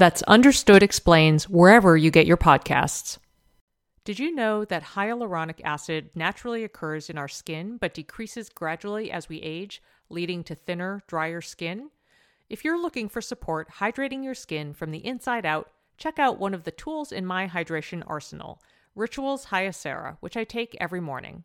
That's 0.00 0.22
Understood 0.22 0.82
Explains 0.82 1.46
wherever 1.46 1.94
you 1.94 2.10
get 2.10 2.26
your 2.26 2.38
podcasts. 2.38 3.18
Did 4.02 4.18
you 4.18 4.34
know 4.34 4.64
that 4.64 4.82
hyaluronic 4.82 5.60
acid 5.62 6.08
naturally 6.14 6.64
occurs 6.64 7.10
in 7.10 7.18
our 7.18 7.28
skin 7.28 7.76
but 7.76 7.92
decreases 7.92 8.48
gradually 8.48 9.12
as 9.12 9.28
we 9.28 9.42
age, 9.42 9.82
leading 10.08 10.42
to 10.44 10.54
thinner, 10.54 11.02
drier 11.06 11.42
skin? 11.42 11.90
If 12.48 12.64
you're 12.64 12.80
looking 12.80 13.10
for 13.10 13.20
support 13.20 13.72
hydrating 13.72 14.24
your 14.24 14.34
skin 14.34 14.72
from 14.72 14.90
the 14.90 15.04
inside 15.04 15.44
out, 15.44 15.70
check 15.98 16.18
out 16.18 16.40
one 16.40 16.54
of 16.54 16.64
the 16.64 16.70
tools 16.70 17.12
in 17.12 17.26
my 17.26 17.46
hydration 17.46 18.02
arsenal, 18.06 18.62
Rituals 18.94 19.44
Hyacera, 19.44 20.16
which 20.20 20.34
I 20.34 20.44
take 20.44 20.74
every 20.80 21.00
morning. 21.00 21.44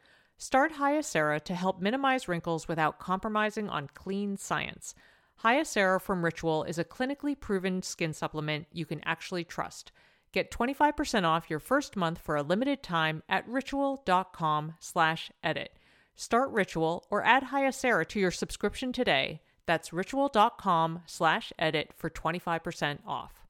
Start 0.41 0.73
Hyacera 0.73 1.39
to 1.43 1.53
help 1.53 1.79
minimize 1.79 2.27
wrinkles 2.27 2.67
without 2.67 2.97
compromising 2.97 3.69
on 3.69 3.91
clean 3.93 4.37
science. 4.37 4.95
Hyacera 5.43 6.01
from 6.01 6.25
Ritual 6.25 6.63
is 6.63 6.79
a 6.79 6.83
clinically 6.83 7.39
proven 7.39 7.83
skin 7.83 8.11
supplement 8.11 8.65
you 8.73 8.87
can 8.87 9.01
actually 9.05 9.43
trust. 9.43 9.91
Get 10.31 10.49
25% 10.49 11.25
off 11.25 11.47
your 11.47 11.59
first 11.59 11.95
month 11.95 12.17
for 12.17 12.35
a 12.35 12.41
limited 12.41 12.81
time 12.81 13.21
at 13.29 13.47
ritual.com 13.47 14.73
slash 14.79 15.29
edit. 15.43 15.77
Start 16.15 16.49
Ritual 16.49 17.05
or 17.11 17.23
add 17.23 17.43
Hyacera 17.43 18.07
to 18.07 18.19
your 18.19 18.31
subscription 18.31 18.91
today. 18.91 19.41
That's 19.67 19.93
ritual.com 19.93 21.03
slash 21.05 21.53
edit 21.59 21.91
for 21.95 22.09
25% 22.09 22.97
off. 23.05 23.45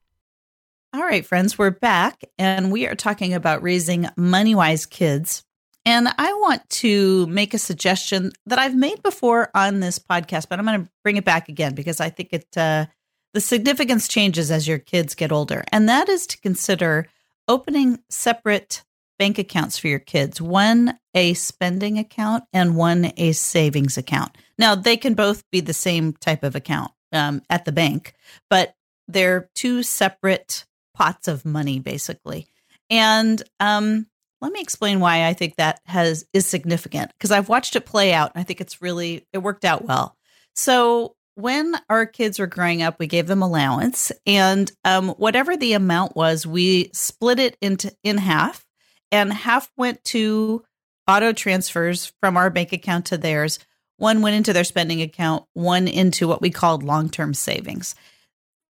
All 0.92 1.00
right, 1.00 1.24
friends, 1.24 1.56
we're 1.56 1.70
back 1.70 2.22
and 2.38 2.70
we 2.70 2.86
are 2.86 2.94
talking 2.94 3.32
about 3.32 3.62
raising 3.62 4.08
money 4.14 4.54
wise 4.54 4.84
kids. 4.84 5.42
And 5.84 6.08
I 6.16 6.32
want 6.34 6.68
to 6.70 7.26
make 7.26 7.54
a 7.54 7.58
suggestion 7.58 8.32
that 8.46 8.58
I've 8.58 8.76
made 8.76 9.02
before 9.02 9.50
on 9.54 9.80
this 9.80 9.98
podcast, 9.98 10.48
but 10.48 10.58
I'm 10.58 10.64
going 10.64 10.84
to 10.84 10.90
bring 11.02 11.16
it 11.16 11.24
back 11.24 11.48
again 11.48 11.74
because 11.74 12.00
I 12.00 12.10
think 12.10 12.28
it 12.32 12.46
uh, 12.56 12.86
the 13.34 13.40
significance 13.40 14.06
changes 14.06 14.50
as 14.50 14.68
your 14.68 14.78
kids 14.78 15.14
get 15.14 15.32
older, 15.32 15.64
and 15.72 15.88
that 15.88 16.08
is 16.08 16.26
to 16.28 16.40
consider 16.40 17.08
opening 17.48 17.98
separate 18.10 18.84
bank 19.18 19.38
accounts 19.38 19.78
for 19.78 19.88
your 19.88 19.98
kids 19.98 20.40
one 20.40 20.98
a 21.14 21.34
spending 21.34 21.98
account 21.98 22.44
and 22.52 22.76
one 22.76 23.12
a 23.16 23.32
savings 23.32 23.96
account. 23.96 24.36
Now, 24.58 24.74
they 24.74 24.96
can 24.96 25.14
both 25.14 25.48
be 25.50 25.60
the 25.60 25.74
same 25.74 26.12
type 26.14 26.42
of 26.42 26.54
account 26.54 26.92
um, 27.12 27.42
at 27.50 27.64
the 27.64 27.72
bank, 27.72 28.14
but 28.48 28.74
they're 29.08 29.50
two 29.54 29.82
separate 29.82 30.64
pots 30.94 31.28
of 31.28 31.44
money, 31.44 31.78
basically. 31.78 32.46
And 32.90 33.42
um, 33.60 34.06
let 34.42 34.52
me 34.52 34.60
explain 34.60 34.98
why 34.98 35.26
I 35.26 35.32
think 35.32 35.56
that 35.56 35.80
has 35.86 36.26
is 36.32 36.46
significant 36.46 37.12
because 37.16 37.30
I've 37.30 37.48
watched 37.48 37.76
it 37.76 37.86
play 37.86 38.12
out 38.12 38.32
and 38.34 38.40
I 38.40 38.44
think 38.44 38.60
it's 38.60 38.82
really 38.82 39.26
it 39.32 39.38
worked 39.38 39.64
out 39.64 39.84
well. 39.84 40.16
So 40.54 41.14
when 41.36 41.74
our 41.88 42.04
kids 42.04 42.38
were 42.38 42.46
growing 42.46 42.82
up, 42.82 42.98
we 42.98 43.06
gave 43.06 43.26
them 43.26 43.40
allowance, 43.40 44.12
and 44.26 44.70
um, 44.84 45.10
whatever 45.10 45.56
the 45.56 45.72
amount 45.72 46.14
was, 46.14 46.46
we 46.46 46.90
split 46.92 47.38
it 47.38 47.56
into 47.62 47.90
in 48.02 48.18
half, 48.18 48.66
and 49.10 49.32
half 49.32 49.70
went 49.78 50.04
to 50.04 50.62
auto 51.08 51.32
transfers 51.32 52.12
from 52.20 52.36
our 52.36 52.50
bank 52.50 52.72
account 52.72 53.06
to 53.06 53.16
theirs. 53.16 53.58
One 53.96 54.20
went 54.20 54.36
into 54.36 54.52
their 54.52 54.64
spending 54.64 55.00
account, 55.00 55.44
one 55.54 55.88
into 55.88 56.28
what 56.28 56.42
we 56.42 56.50
called 56.50 56.82
long 56.82 57.08
term 57.08 57.32
savings. 57.32 57.94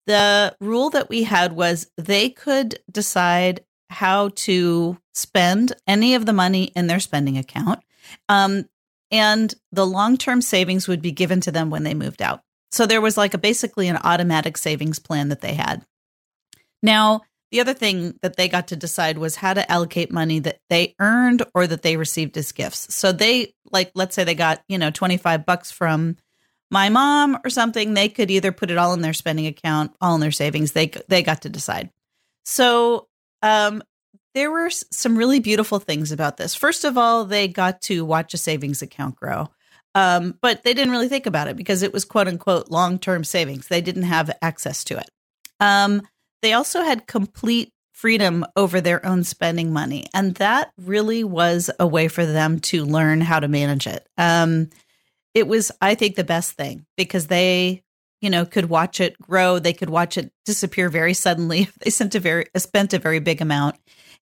the 0.06 0.54
rule 0.60 0.90
that 0.90 1.08
we 1.08 1.22
had 1.22 1.52
was 1.52 1.90
they 1.96 2.28
could 2.28 2.78
decide 2.90 3.60
how 3.90 4.30
to 4.30 4.96
spend 5.12 5.72
any 5.86 6.14
of 6.14 6.24
the 6.24 6.32
money 6.32 6.64
in 6.76 6.86
their 6.86 7.00
spending 7.00 7.36
account. 7.36 7.80
Um, 8.28 8.66
and 9.10 9.52
the 9.72 9.86
long 9.86 10.16
term 10.16 10.40
savings 10.40 10.88
would 10.88 11.02
be 11.02 11.12
given 11.12 11.40
to 11.42 11.52
them 11.52 11.70
when 11.70 11.82
they 11.82 11.94
moved 11.94 12.22
out. 12.22 12.42
So 12.70 12.86
there 12.86 13.00
was 13.00 13.16
like 13.16 13.34
a 13.34 13.38
basically 13.38 13.88
an 13.88 13.98
automatic 14.02 14.56
savings 14.56 14.98
plan 15.00 15.28
that 15.28 15.40
they 15.40 15.54
had. 15.54 15.84
Now, 16.82 17.22
the 17.50 17.60
other 17.60 17.74
thing 17.74 18.16
that 18.22 18.36
they 18.36 18.48
got 18.48 18.68
to 18.68 18.76
decide 18.76 19.18
was 19.18 19.34
how 19.34 19.54
to 19.54 19.70
allocate 19.70 20.12
money 20.12 20.38
that 20.38 20.60
they 20.70 20.94
earned 21.00 21.42
or 21.52 21.66
that 21.66 21.82
they 21.82 21.96
received 21.96 22.36
as 22.36 22.52
gifts. 22.52 22.94
So 22.94 23.10
they 23.10 23.54
like 23.72 23.90
let's 23.94 24.14
say 24.14 24.22
they 24.22 24.36
got, 24.36 24.62
you 24.68 24.78
know, 24.78 24.90
25 24.90 25.44
bucks 25.44 25.72
from 25.72 26.16
my 26.70 26.88
mom 26.88 27.38
or 27.44 27.50
something, 27.50 27.94
they 27.94 28.08
could 28.08 28.30
either 28.30 28.52
put 28.52 28.70
it 28.70 28.78
all 28.78 28.94
in 28.94 29.00
their 29.00 29.12
spending 29.12 29.46
account, 29.46 29.96
all 30.00 30.14
in 30.14 30.20
their 30.20 30.30
savings. 30.30 30.72
They 30.72 30.92
they 31.08 31.24
got 31.24 31.42
to 31.42 31.48
decide. 31.48 31.90
So, 32.44 33.08
um 33.42 33.82
there 34.34 34.50
were 34.50 34.70
some 34.70 35.16
really 35.16 35.40
beautiful 35.40 35.80
things 35.80 36.12
about 36.12 36.36
this. 36.36 36.54
First 36.54 36.84
of 36.84 36.96
all, 36.96 37.24
they 37.24 37.48
got 37.48 37.80
to 37.82 38.04
watch 38.04 38.32
a 38.32 38.38
savings 38.38 38.80
account 38.80 39.16
grow. 39.16 39.48
Um, 39.94 40.38
but 40.40 40.62
they 40.62 40.72
didn't 40.72 40.92
really 40.92 41.08
think 41.08 41.26
about 41.26 41.48
it 41.48 41.56
because 41.56 41.82
it 41.82 41.92
was 41.92 42.04
quote 42.04 42.28
unquote 42.28 42.70
long 42.70 42.98
term 42.98 43.24
savings. 43.24 43.68
They 43.68 43.80
didn't 43.80 44.04
have 44.04 44.30
access 44.40 44.84
to 44.84 44.98
it. 44.98 45.10
Um, 45.58 46.02
they 46.42 46.52
also 46.52 46.82
had 46.82 47.06
complete 47.06 47.72
freedom 47.92 48.46
over 48.56 48.80
their 48.80 49.04
own 49.04 49.24
spending 49.24 49.72
money. 49.72 50.06
And 50.14 50.34
that 50.36 50.72
really 50.78 51.22
was 51.22 51.70
a 51.78 51.86
way 51.86 52.08
for 52.08 52.24
them 52.24 52.60
to 52.60 52.84
learn 52.84 53.20
how 53.20 53.40
to 53.40 53.48
manage 53.48 53.86
it. 53.86 54.06
Um, 54.16 54.70
it 55.34 55.46
was, 55.46 55.70
I 55.82 55.94
think, 55.94 56.16
the 56.16 56.24
best 56.24 56.52
thing 56.52 56.86
because 56.96 57.26
they, 57.26 57.82
you 58.20 58.30
know, 58.30 58.44
could 58.44 58.68
watch 58.68 59.00
it 59.00 59.20
grow. 59.20 59.58
They 59.58 59.72
could 59.72 59.90
watch 59.90 60.16
it 60.16 60.32
disappear 60.44 60.88
very 60.88 61.14
suddenly 61.14 61.62
if 61.62 61.74
they 61.80 61.90
sent 61.90 62.14
a 62.14 62.20
very 62.20 62.46
spent 62.56 62.94
a 62.94 62.98
very 62.98 63.20
big 63.20 63.40
amount. 63.40 63.76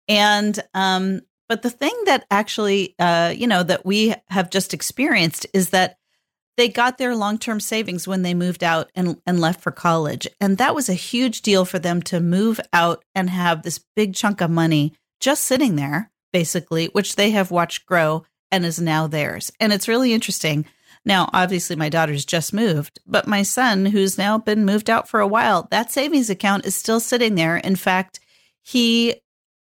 And 0.08 0.58
um, 0.74 1.20
but 1.48 1.62
the 1.62 1.70
thing 1.70 1.94
that 2.06 2.26
actually, 2.30 2.94
uh, 2.98 3.32
you 3.36 3.46
know, 3.46 3.62
that 3.62 3.86
we 3.86 4.14
have 4.28 4.50
just 4.50 4.74
experienced 4.74 5.46
is 5.52 5.70
that 5.70 5.98
they 6.56 6.68
got 6.68 6.98
their 6.98 7.14
long 7.14 7.38
term 7.38 7.60
savings 7.60 8.08
when 8.08 8.22
they 8.22 8.34
moved 8.34 8.64
out 8.64 8.90
and, 8.94 9.20
and 9.26 9.40
left 9.40 9.60
for 9.60 9.70
college. 9.70 10.26
And 10.40 10.58
that 10.58 10.74
was 10.74 10.88
a 10.88 10.94
huge 10.94 11.42
deal 11.42 11.64
for 11.64 11.78
them 11.78 12.02
to 12.02 12.20
move 12.20 12.60
out 12.72 13.04
and 13.14 13.30
have 13.30 13.62
this 13.62 13.80
big 13.94 14.14
chunk 14.14 14.40
of 14.40 14.50
money 14.50 14.92
just 15.20 15.44
sitting 15.44 15.76
there, 15.76 16.10
basically, 16.32 16.86
which 16.86 17.16
they 17.16 17.30
have 17.30 17.50
watched 17.50 17.86
grow 17.86 18.24
and 18.50 18.64
is 18.64 18.80
now 18.80 19.06
theirs. 19.06 19.52
And 19.60 19.72
it's 19.72 19.88
really 19.88 20.12
interesting. 20.12 20.66
Now, 21.06 21.30
obviously, 21.32 21.76
my 21.76 21.88
daughter's 21.88 22.24
just 22.24 22.52
moved, 22.52 22.98
but 23.06 23.28
my 23.28 23.42
son, 23.42 23.86
who's 23.86 24.18
now 24.18 24.38
been 24.38 24.64
moved 24.64 24.90
out 24.90 25.08
for 25.08 25.20
a 25.20 25.26
while, 25.26 25.68
that 25.70 25.92
savings 25.92 26.28
account 26.28 26.66
is 26.66 26.74
still 26.74 26.98
sitting 26.98 27.36
there. 27.36 27.56
In 27.56 27.76
fact, 27.76 28.18
he 28.62 29.14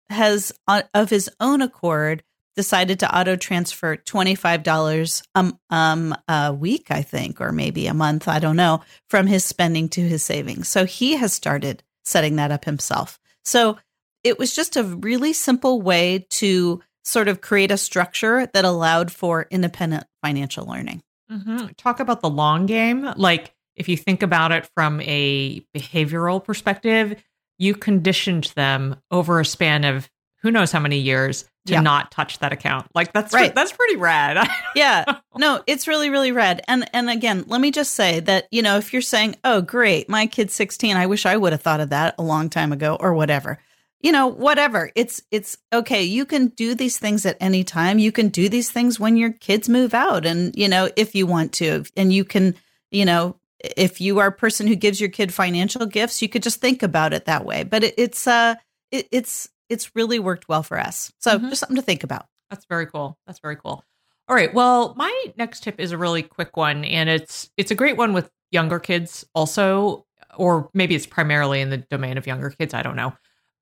has, 0.09 0.51
uh, 0.67 0.81
of 0.93 1.09
his 1.09 1.29
own 1.39 1.61
accord, 1.61 2.23
decided 2.57 2.99
to 2.99 3.17
auto 3.17 3.37
transfer 3.37 3.95
$25 3.95 5.23
um, 5.33 5.57
um, 5.69 6.13
a 6.27 6.53
week, 6.53 6.91
I 6.91 7.03
think, 7.03 7.39
or 7.39 7.53
maybe 7.53 7.87
a 7.87 7.93
month, 7.93 8.27
I 8.27 8.39
don't 8.39 8.57
know, 8.57 8.81
from 9.07 9.27
his 9.27 9.45
spending 9.45 9.87
to 9.89 10.01
his 10.01 10.25
savings. 10.25 10.67
So 10.67 10.83
he 10.83 11.15
has 11.15 11.31
started 11.31 11.83
setting 12.03 12.35
that 12.35 12.51
up 12.51 12.65
himself. 12.65 13.17
So 13.45 13.77
it 14.25 14.37
was 14.37 14.53
just 14.53 14.75
a 14.75 14.83
really 14.83 15.31
simple 15.31 15.81
way 15.81 16.27
to 16.31 16.81
sort 17.05 17.29
of 17.29 17.39
create 17.39 17.71
a 17.71 17.77
structure 17.77 18.47
that 18.47 18.65
allowed 18.65 19.09
for 19.09 19.47
independent 19.49 20.03
financial 20.21 20.65
learning. 20.65 21.01
Mm-hmm. 21.31 21.67
Talk 21.77 21.99
about 21.99 22.21
the 22.21 22.29
long 22.29 22.65
game. 22.65 23.11
Like, 23.15 23.53
if 23.75 23.87
you 23.87 23.97
think 23.97 24.23
about 24.23 24.51
it 24.51 24.69
from 24.75 24.99
a 25.01 25.61
behavioral 25.75 26.43
perspective, 26.43 27.21
you 27.57 27.75
conditioned 27.75 28.51
them 28.55 28.97
over 29.11 29.39
a 29.39 29.45
span 29.45 29.83
of 29.83 30.09
who 30.41 30.51
knows 30.51 30.71
how 30.71 30.79
many 30.79 30.97
years 30.97 31.43
to 31.65 31.73
yeah. 31.73 31.81
not 31.81 32.11
touch 32.11 32.39
that 32.39 32.51
account. 32.51 32.87
Like 32.95 33.13
that's 33.13 33.33
right. 33.33 33.53
that's 33.53 33.71
pretty 33.71 33.97
rad. 33.97 34.47
yeah. 34.75 35.05
No, 35.37 35.61
it's 35.67 35.87
really 35.87 36.09
really 36.09 36.31
rad. 36.31 36.61
And 36.67 36.89
and 36.93 37.09
again, 37.09 37.43
let 37.47 37.61
me 37.61 37.71
just 37.71 37.93
say 37.93 38.19
that, 38.21 38.47
you 38.51 38.61
know, 38.61 38.77
if 38.77 38.93
you're 38.93 39.01
saying, 39.01 39.35
"Oh, 39.43 39.61
great, 39.61 40.09
my 40.09 40.25
kid's 40.25 40.53
16, 40.53 40.95
I 40.95 41.05
wish 41.05 41.25
I 41.25 41.37
would 41.37 41.51
have 41.51 41.61
thought 41.61 41.81
of 41.81 41.89
that 41.89 42.15
a 42.17 42.23
long 42.23 42.49
time 42.49 42.71
ago 42.71 42.97
or 42.99 43.13
whatever." 43.13 43.59
You 44.01 44.11
know, 44.13 44.27
whatever. 44.27 44.91
It's 44.95 45.21
it's 45.29 45.57
okay. 45.73 46.03
You 46.03 46.25
can 46.25 46.47
do 46.47 46.73
these 46.73 46.97
things 46.97 47.25
at 47.25 47.37
any 47.41 47.63
time. 47.63 47.99
You 47.99 48.11
can 48.11 48.29
do 48.29 48.47
these 48.47 48.71
things 48.71 48.99
when 48.99 49.17
your 49.17 49.31
kids 49.33 49.67
move 49.67 49.93
out 49.93 50.25
and, 50.25 50.55
you 50.55 50.69
know, 50.69 50.89
if 50.95 51.15
you 51.15 51.27
want 51.27 51.51
to. 51.53 51.83
And 51.97 52.13
you 52.13 52.23
can, 52.23 52.55
you 52.91 53.03
know, 53.03 53.35
if 53.59 53.99
you 53.99 54.19
are 54.19 54.27
a 54.27 54.31
person 54.31 54.67
who 54.67 54.75
gives 54.75 55.01
your 55.01 55.09
kid 55.09 55.33
financial 55.33 55.85
gifts, 55.85 56.21
you 56.21 56.29
could 56.29 56.43
just 56.43 56.61
think 56.61 56.81
about 56.81 57.13
it 57.13 57.25
that 57.25 57.43
way. 57.45 57.63
But 57.63 57.83
it, 57.83 57.93
it's 57.97 58.25
uh 58.25 58.55
it, 58.91 59.07
it's 59.11 59.49
it's 59.67 59.95
really 59.95 60.19
worked 60.19 60.47
well 60.47 60.63
for 60.63 60.79
us. 60.79 61.11
So 61.19 61.37
mm-hmm. 61.37 61.49
just 61.49 61.59
something 61.59 61.75
to 61.75 61.81
think 61.81 62.03
about. 62.03 62.25
That's 62.49 62.65
very 62.65 62.87
cool. 62.87 63.17
That's 63.27 63.39
very 63.39 63.57
cool. 63.57 63.83
All 64.27 64.35
right. 64.35 64.53
Well, 64.53 64.93
my 64.95 65.25
next 65.37 65.63
tip 65.63 65.79
is 65.79 65.91
a 65.91 65.97
really 65.97 66.23
quick 66.23 66.55
one 66.55 66.85
and 66.85 67.09
it's 67.09 67.49
it's 67.57 67.71
a 67.71 67.75
great 67.75 67.97
one 67.97 68.13
with 68.13 68.29
younger 68.51 68.79
kids 68.79 69.25
also 69.35 70.05
or 70.37 70.69
maybe 70.73 70.95
it's 70.95 71.07
primarily 71.07 71.61
in 71.61 71.69
the 71.69 71.77
domain 71.77 72.17
of 72.17 72.27
younger 72.27 72.49
kids, 72.49 72.73
I 72.73 72.81
don't 72.81 72.95
know. 72.95 73.13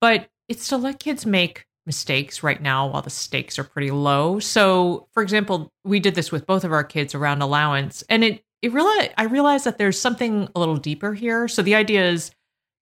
But 0.02 0.30
it's 0.48 0.68
to 0.70 0.78
let 0.78 1.00
kids 1.00 1.26
make 1.26 1.66
mistakes 1.86 2.44
right 2.44 2.62
now 2.62 2.88
while 2.88 3.02
the 3.02 3.10
stakes 3.10 3.58
are 3.58 3.64
pretty 3.64 3.92
low. 3.92 4.40
So, 4.40 5.08
for 5.14 5.24
example, 5.24 5.72
we 5.86 6.00
did 6.00 6.16
this 6.16 6.32
with 6.32 6.46
both 6.46 6.64
of 6.64 6.72
our 6.72 6.84
kids 6.84 7.16
around 7.16 7.42
allowance 7.42 8.04
and 8.10 8.24
it 8.24 8.44
it 8.62 8.74
really 8.74 9.10
I 9.18 9.24
realized 9.24 9.66
that 9.66 9.78
there's 9.78 10.00
something 10.00 10.50
a 10.56 10.60
little 10.60 10.78
deeper 10.78 11.14
here. 11.14 11.48
So 11.48 11.62
the 11.62 11.76
idea 11.76 12.10
is 12.10 12.32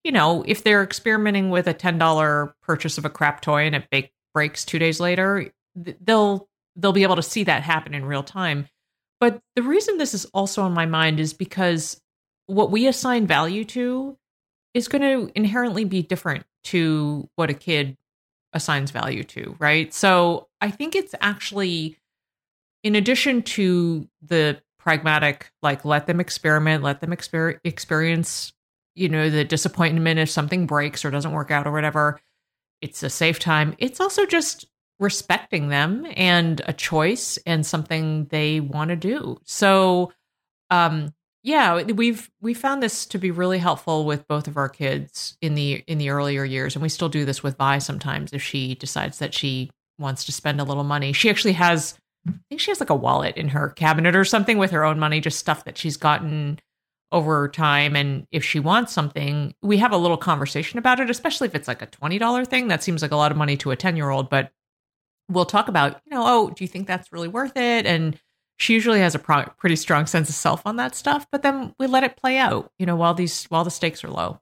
you 0.06 0.12
know, 0.12 0.43
if 0.47 0.63
they're 0.63 0.84
experimenting 0.84 1.49
with 1.49 1.65
a 1.67 1.73
$10 1.73 2.54
purchase 2.62 2.99
of 2.99 3.06
a 3.06 3.10
crap 3.10 3.41
toy 3.41 3.65
and 3.65 3.75
it 3.75 3.89
bake, 3.89 4.12
breaks 4.36 4.63
2 4.63 4.78
days 4.78 4.99
later, 4.99 5.51
they'll 5.75 6.47
they'll 6.75 6.93
be 6.93 7.04
able 7.04 7.15
to 7.15 7.23
see 7.23 7.43
that 7.45 7.63
happen 7.63 7.93
in 7.93 8.06
real 8.06 8.21
time. 8.21 8.67
But 9.19 9.39
the 9.56 9.63
reason 9.63 9.97
this 9.97 10.13
is 10.13 10.25
also 10.25 10.62
on 10.62 10.73
my 10.73 10.86
mind 10.86 11.19
is 11.19 11.34
because 11.34 11.99
what 12.45 12.69
we 12.69 12.86
assign 12.86 13.25
value 13.25 13.65
to 13.65 14.17
is 14.73 14.88
going 14.88 15.01
to 15.01 15.32
inherently 15.36 15.86
be 15.86 16.04
different 16.04 16.45
to 16.65 17.30
what 17.36 17.49
a 17.49 17.54
kid 17.54 17.97
assigns 18.54 18.91
value 18.91 19.23
to, 19.23 19.56
right? 19.60 19.93
So 19.93 20.47
I 20.62 20.71
think 20.71 20.95
it's 20.95 21.15
actually, 21.21 21.97
in 22.84 22.95
addition 22.95 23.41
to 23.43 24.08
the 24.21 24.62
pragmatic, 24.80 25.51
like 25.62 25.84
let 25.84 26.08
them 26.08 26.19
experiment, 26.19 26.84
let 26.84 27.01
them 27.01 27.12
exper- 27.12 27.60
experience 27.63 28.54
you 28.95 29.10
know, 29.10 29.30
the 29.30 29.43
disappointment 29.43 30.19
if 30.19 30.30
something 30.30 30.65
breaks 30.65 31.06
or 31.06 31.12
doesn't 31.12 31.34
work 31.34 31.51
out 31.51 31.67
or 31.67 31.71
whatever. 31.71 32.19
It's 32.82 33.04
a 33.04 33.10
safe 33.10 33.39
time. 33.39 33.75
It's 33.78 33.99
also 33.99 34.25
just 34.25 34.65
respecting 34.99 35.67
them 35.67 36.08
and 36.15 36.62
a 36.65 36.73
choice 36.73 37.38
and 37.45 37.65
something 37.65 38.25
they 38.32 38.62
want 38.62 38.89
to 38.89 38.95
do. 38.95 39.38
So, 39.43 40.13
um, 40.69 41.13
yeah, 41.45 41.84
we've 41.84 42.31
we 42.41 42.55
found 42.55 42.81
this 42.81 43.05
to 43.05 43.19
be 43.19 43.29
really 43.29 43.60
helpful 43.60 44.03
with 44.03 44.27
both 44.27 44.47
of 44.47 44.58
our 44.58 44.67
kids 44.67 45.38
in 45.41 45.53
the 45.53 45.84
in 45.86 45.99
the 45.99 46.10
earlier 46.10 46.43
years, 46.43 46.75
and 46.75 46.81
we 46.81 46.89
still 46.89 47.08
do 47.08 47.23
this 47.23 47.43
with 47.43 47.55
Vi 47.58 47.77
sometimes 47.77 48.34
if 48.34 48.41
she 48.41 48.73
decides 48.73 49.19
that 49.19 49.31
she 49.31 49.69
wants 49.99 50.25
to 50.25 50.31
spend 50.31 50.60
a 50.60 50.63
little 50.63 50.84
money. 50.84 51.13
She 51.13 51.29
actually 51.29 51.53
has, 51.53 51.99
I 52.27 52.34
think 52.49 52.62
she 52.62 52.71
has 52.71 52.79
like 52.79 52.89
a 52.89 52.95
wallet 52.95 53.38
in 53.38 53.49
her 53.49 53.69
cabinet 53.69 54.15
or 54.15 54.25
something 54.25 54.58
with 54.58 54.71
her 54.71 54.84
own 54.84 54.97
money, 54.97 55.21
just 55.21 55.38
stuff 55.38 55.65
that 55.65 55.77
she's 55.77 55.97
gotten 55.97 56.60
over 57.12 57.47
time 57.47 57.95
and 57.95 58.25
if 58.31 58.43
she 58.43 58.60
wants 58.60 58.91
something 58.91 59.53
we 59.62 59.77
have 59.77 59.91
a 59.91 59.97
little 59.97 60.17
conversation 60.17 60.79
about 60.79 60.99
it 60.99 61.08
especially 61.08 61.47
if 61.47 61.53
it's 61.53 61.67
like 61.67 61.84
a 61.84 61.88
$20 61.88 62.47
thing 62.47 62.67
that 62.67 62.81
seems 62.81 63.03
like 63.03 63.12
a 63.12 63.15
lot 63.15 63.31
of 63.31 63.38
money 63.38 63.55
to 63.55 63.69
a 63.69 63.75
10 63.75 63.95
year 63.95 64.10
old 64.10 64.27
but 64.27 64.51
we'll 65.29 65.45
talk 65.45 65.67
about 65.67 66.01
you 66.05 66.10
know 66.10 66.23
oh 66.25 66.49
do 66.49 66.63
you 66.63 66.67
think 66.67 66.88
that's 66.88 67.13
really 67.13 67.27
worth 67.27 67.55
it 67.55 67.86
and 67.86 68.19
she 68.57 68.73
usually 68.73 68.99
has 68.99 69.15
a 69.15 69.19
pro- 69.19 69.49
pretty 69.57 69.75
strong 69.75 70.05
sense 70.05 70.29
of 70.29 70.35
self 70.35 70.65
on 70.65 70.77
that 70.77 70.95
stuff 70.95 71.27
but 71.31 71.41
then 71.41 71.73
we 71.79 71.87
let 71.87 72.03
it 72.03 72.17
play 72.17 72.37
out 72.37 72.71
you 72.79 72.85
know 72.85 72.95
while 72.95 73.13
these 73.13 73.45
while 73.45 73.63
the 73.63 73.71
stakes 73.71 74.03
are 74.03 74.09
low 74.09 74.39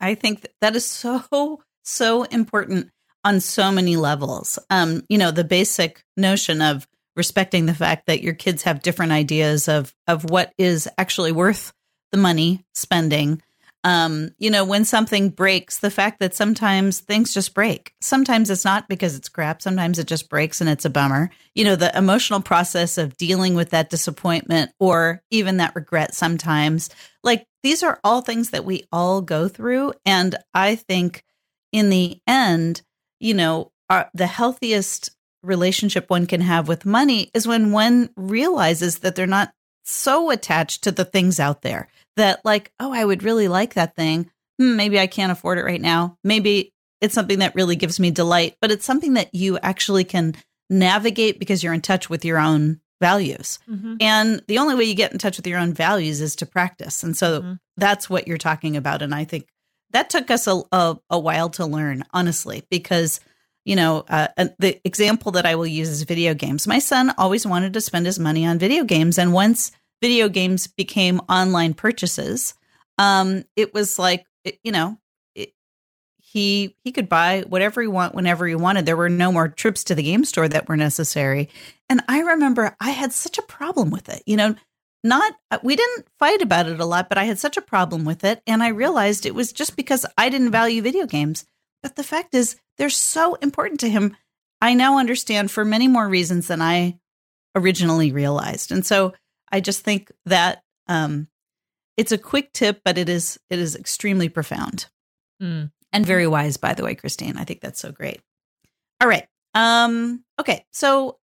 i 0.00 0.14
think 0.14 0.46
that 0.60 0.76
is 0.76 0.84
so 0.84 1.60
so 1.84 2.22
important 2.24 2.90
on 3.24 3.40
so 3.40 3.70
many 3.70 3.96
levels 3.96 4.58
um 4.70 5.02
you 5.08 5.18
know 5.18 5.30
the 5.30 5.44
basic 5.44 6.04
notion 6.16 6.60
of 6.60 6.86
respecting 7.16 7.66
the 7.66 7.74
fact 7.74 8.06
that 8.06 8.22
your 8.22 8.34
kids 8.34 8.62
have 8.62 8.82
different 8.82 9.12
ideas 9.12 9.68
of 9.68 9.94
of 10.06 10.28
what 10.30 10.52
is 10.58 10.88
actually 10.98 11.32
worth 11.32 11.72
the 12.12 12.18
money 12.18 12.64
spending. 12.74 13.42
Um, 13.84 14.30
you 14.38 14.48
know, 14.48 14.64
when 14.64 14.84
something 14.84 15.30
breaks, 15.30 15.78
the 15.78 15.90
fact 15.90 16.20
that 16.20 16.34
sometimes 16.34 17.00
things 17.00 17.34
just 17.34 17.52
break. 17.52 17.92
Sometimes 18.00 18.48
it's 18.48 18.64
not 18.64 18.88
because 18.88 19.16
it's 19.16 19.28
crap. 19.28 19.60
Sometimes 19.60 19.98
it 19.98 20.06
just 20.06 20.28
breaks 20.28 20.60
and 20.60 20.70
it's 20.70 20.84
a 20.84 20.90
bummer. 20.90 21.30
You 21.54 21.64
know, 21.64 21.74
the 21.74 21.96
emotional 21.96 22.40
process 22.40 22.96
of 22.96 23.16
dealing 23.16 23.54
with 23.54 23.70
that 23.70 23.90
disappointment 23.90 24.70
or 24.78 25.22
even 25.30 25.56
that 25.56 25.74
regret 25.74 26.14
sometimes. 26.14 26.90
Like 27.24 27.46
these 27.64 27.82
are 27.82 27.98
all 28.04 28.20
things 28.20 28.50
that 28.50 28.64
we 28.64 28.84
all 28.92 29.20
go 29.20 29.48
through. 29.48 29.94
And 30.06 30.36
I 30.54 30.76
think 30.76 31.24
in 31.72 31.90
the 31.90 32.20
end, 32.26 32.82
you 33.18 33.34
know, 33.34 33.72
our, 33.90 34.08
the 34.14 34.26
healthiest 34.26 35.10
relationship 35.42 36.08
one 36.08 36.26
can 36.26 36.40
have 36.40 36.68
with 36.68 36.86
money 36.86 37.30
is 37.34 37.48
when 37.48 37.72
one 37.72 38.10
realizes 38.16 39.00
that 39.00 39.16
they're 39.16 39.26
not 39.26 39.52
so 39.84 40.30
attached 40.30 40.84
to 40.84 40.92
the 40.92 41.04
things 41.04 41.40
out 41.40 41.62
there 41.62 41.88
that 42.16 42.44
like 42.44 42.72
oh 42.80 42.92
i 42.92 43.04
would 43.04 43.22
really 43.22 43.48
like 43.48 43.74
that 43.74 43.96
thing 43.96 44.30
hmm, 44.58 44.76
maybe 44.76 44.98
I 44.98 45.06
can't 45.06 45.32
afford 45.32 45.58
it 45.58 45.64
right 45.64 45.80
now. 45.80 46.18
Maybe 46.22 46.72
it's 47.00 47.14
something 47.14 47.40
that 47.40 47.54
really 47.54 47.76
gives 47.76 47.98
me 47.98 48.10
delight, 48.10 48.56
but 48.60 48.70
it's 48.70 48.84
something 48.84 49.14
that 49.14 49.34
you 49.34 49.58
actually 49.58 50.04
can 50.04 50.34
navigate 50.70 51.38
because 51.38 51.62
you're 51.62 51.72
in 51.72 51.80
touch 51.80 52.08
with 52.08 52.24
your 52.24 52.38
own 52.38 52.80
values. 53.00 53.58
Mm-hmm. 53.68 53.96
And 54.00 54.42
the 54.46 54.58
only 54.58 54.76
way 54.76 54.84
you 54.84 54.94
get 54.94 55.12
in 55.12 55.18
touch 55.18 55.36
with 55.36 55.46
your 55.46 55.58
own 55.58 55.72
values 55.74 56.20
is 56.20 56.36
to 56.36 56.46
practice. 56.46 57.02
And 57.02 57.16
so 57.16 57.40
mm-hmm. 57.40 57.52
that's 57.76 58.08
what 58.08 58.28
you're 58.28 58.38
talking 58.38 58.76
about. 58.76 59.02
And 59.02 59.14
I 59.14 59.24
think 59.24 59.48
that 59.90 60.10
took 60.10 60.30
us 60.30 60.46
a, 60.46 60.62
a, 60.70 60.96
a 61.10 61.18
while 61.18 61.50
to 61.50 61.66
learn, 61.66 62.04
honestly, 62.12 62.62
because, 62.70 63.18
you 63.64 63.74
know, 63.74 64.04
uh, 64.08 64.28
the 64.58 64.80
example 64.84 65.32
that 65.32 65.44
I 65.44 65.56
will 65.56 65.66
use 65.66 65.88
is 65.88 66.02
video 66.04 66.34
games. 66.34 66.68
My 66.68 66.78
son 66.78 67.12
always 67.18 67.44
wanted 67.44 67.72
to 67.72 67.80
spend 67.80 68.06
his 68.06 68.20
money 68.20 68.46
on 68.46 68.60
video 68.60 68.84
games. 68.84 69.18
And 69.18 69.32
once 69.32 69.72
video 70.02 70.28
games 70.28 70.66
became 70.66 71.20
online 71.30 71.72
purchases, 71.72 72.54
um, 72.98 73.44
it 73.56 73.72
was 73.72 73.98
like, 73.98 74.26
you 74.62 74.72
know, 74.72 74.98
he 76.32 76.76
he 76.82 76.92
could 76.92 77.08
buy 77.08 77.44
whatever 77.46 77.82
he 77.82 77.88
want 77.88 78.14
whenever 78.14 78.46
he 78.46 78.54
wanted. 78.54 78.86
There 78.86 78.96
were 78.96 79.10
no 79.10 79.30
more 79.30 79.48
trips 79.48 79.84
to 79.84 79.94
the 79.94 80.02
game 80.02 80.24
store 80.24 80.48
that 80.48 80.68
were 80.68 80.78
necessary. 80.78 81.50
And 81.90 82.02
I 82.08 82.20
remember 82.20 82.74
I 82.80 82.90
had 82.90 83.12
such 83.12 83.36
a 83.36 83.42
problem 83.42 83.90
with 83.90 84.08
it. 84.08 84.22
You 84.24 84.38
know, 84.38 84.54
not 85.04 85.34
uh, 85.50 85.58
we 85.62 85.76
didn't 85.76 86.06
fight 86.18 86.40
about 86.40 86.68
it 86.68 86.80
a 86.80 86.86
lot, 86.86 87.10
but 87.10 87.18
I 87.18 87.24
had 87.24 87.38
such 87.38 87.58
a 87.58 87.62
problem 87.62 88.06
with 88.06 88.24
it 88.24 88.42
and 88.46 88.62
I 88.62 88.68
realized 88.68 89.26
it 89.26 89.34
was 89.34 89.52
just 89.52 89.76
because 89.76 90.06
I 90.16 90.30
didn't 90.30 90.52
value 90.52 90.80
video 90.80 91.06
games. 91.06 91.44
But 91.82 91.96
the 91.96 92.04
fact 92.04 92.34
is 92.34 92.56
they're 92.78 92.88
so 92.88 93.34
important 93.34 93.80
to 93.80 93.90
him. 93.90 94.16
I 94.62 94.72
now 94.72 94.98
understand 94.98 95.50
for 95.50 95.66
many 95.66 95.86
more 95.86 96.08
reasons 96.08 96.48
than 96.48 96.62
I 96.62 96.98
originally 97.54 98.10
realized. 98.10 98.72
And 98.72 98.86
so 98.86 99.12
I 99.52 99.60
just 99.60 99.82
think 99.82 100.10
that 100.26 100.62
um 100.88 101.28
it's 101.96 102.12
a 102.12 102.18
quick 102.18 102.52
tip, 102.52 102.80
but 102.84 102.98
it 102.98 103.08
is 103.08 103.38
it 103.50 103.58
is 103.58 103.76
extremely 103.76 104.28
profound. 104.28 104.86
Mm 105.40 105.70
and 105.92 106.06
very 106.06 106.26
wise, 106.26 106.56
by 106.56 106.74
the 106.74 106.82
way, 106.82 106.94
Christine. 106.94 107.36
I 107.36 107.44
think 107.44 107.60
that's 107.60 107.80
so 107.80 107.92
great. 107.92 108.20
All 109.00 109.08
right. 109.08 109.26
Um, 109.54 110.24
okay. 110.40 110.64
So 110.72 111.18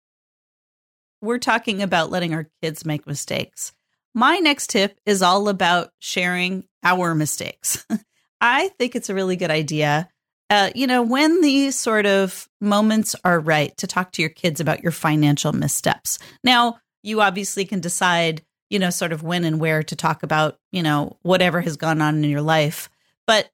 we're 1.22 1.40
talking 1.40 1.82
about 1.82 2.12
letting 2.12 2.34
our 2.34 2.50
kids 2.62 2.86
make 2.86 3.08
mistakes. 3.08 3.72
My 4.14 4.38
next 4.38 4.70
tip 4.70 5.00
is 5.06 5.22
all 5.22 5.48
about 5.48 5.92
sharing 6.00 6.66
our 6.84 7.16
mistakes. 7.16 7.86
I 8.42 8.70
think 8.78 8.96
it's 8.96 9.10
a 9.10 9.16
really 9.16 9.36
good 9.36 9.52
idea. 9.52 10.10
Uh, 10.50 10.70
you 10.76 10.88
know, 10.88 11.02
when 11.02 11.42
these 11.42 11.78
sort 11.78 12.06
of 12.06 12.48
moments 12.62 13.16
are 13.24 13.40
right 13.40 13.76
to 13.78 13.88
talk 13.88 14.12
to 14.14 14.22
your 14.22 14.30
kids 14.30 14.60
about 14.60 14.82
your 14.82 14.92
financial 14.92 15.54
missteps. 15.54 16.20
Now, 16.44 16.80
you 17.08 17.22
obviously 17.22 17.66
can 17.66 17.80
decide, 17.80 18.42
you 18.70 18.80
know, 18.80 18.90
sort 18.90 19.14
of 19.14 19.24
when 19.24 19.46
and 19.46 19.60
where 19.60 19.82
to 19.84 19.96
talk 19.96 20.24
about, 20.24 20.60
you 20.72 20.84
know, 20.84 21.18
whatever 21.22 21.62
has 21.62 21.78
gone 21.78 22.02
on 22.02 22.24
in 22.24 22.30
your 22.30 22.42
life. 22.42 22.90
But 23.26 23.50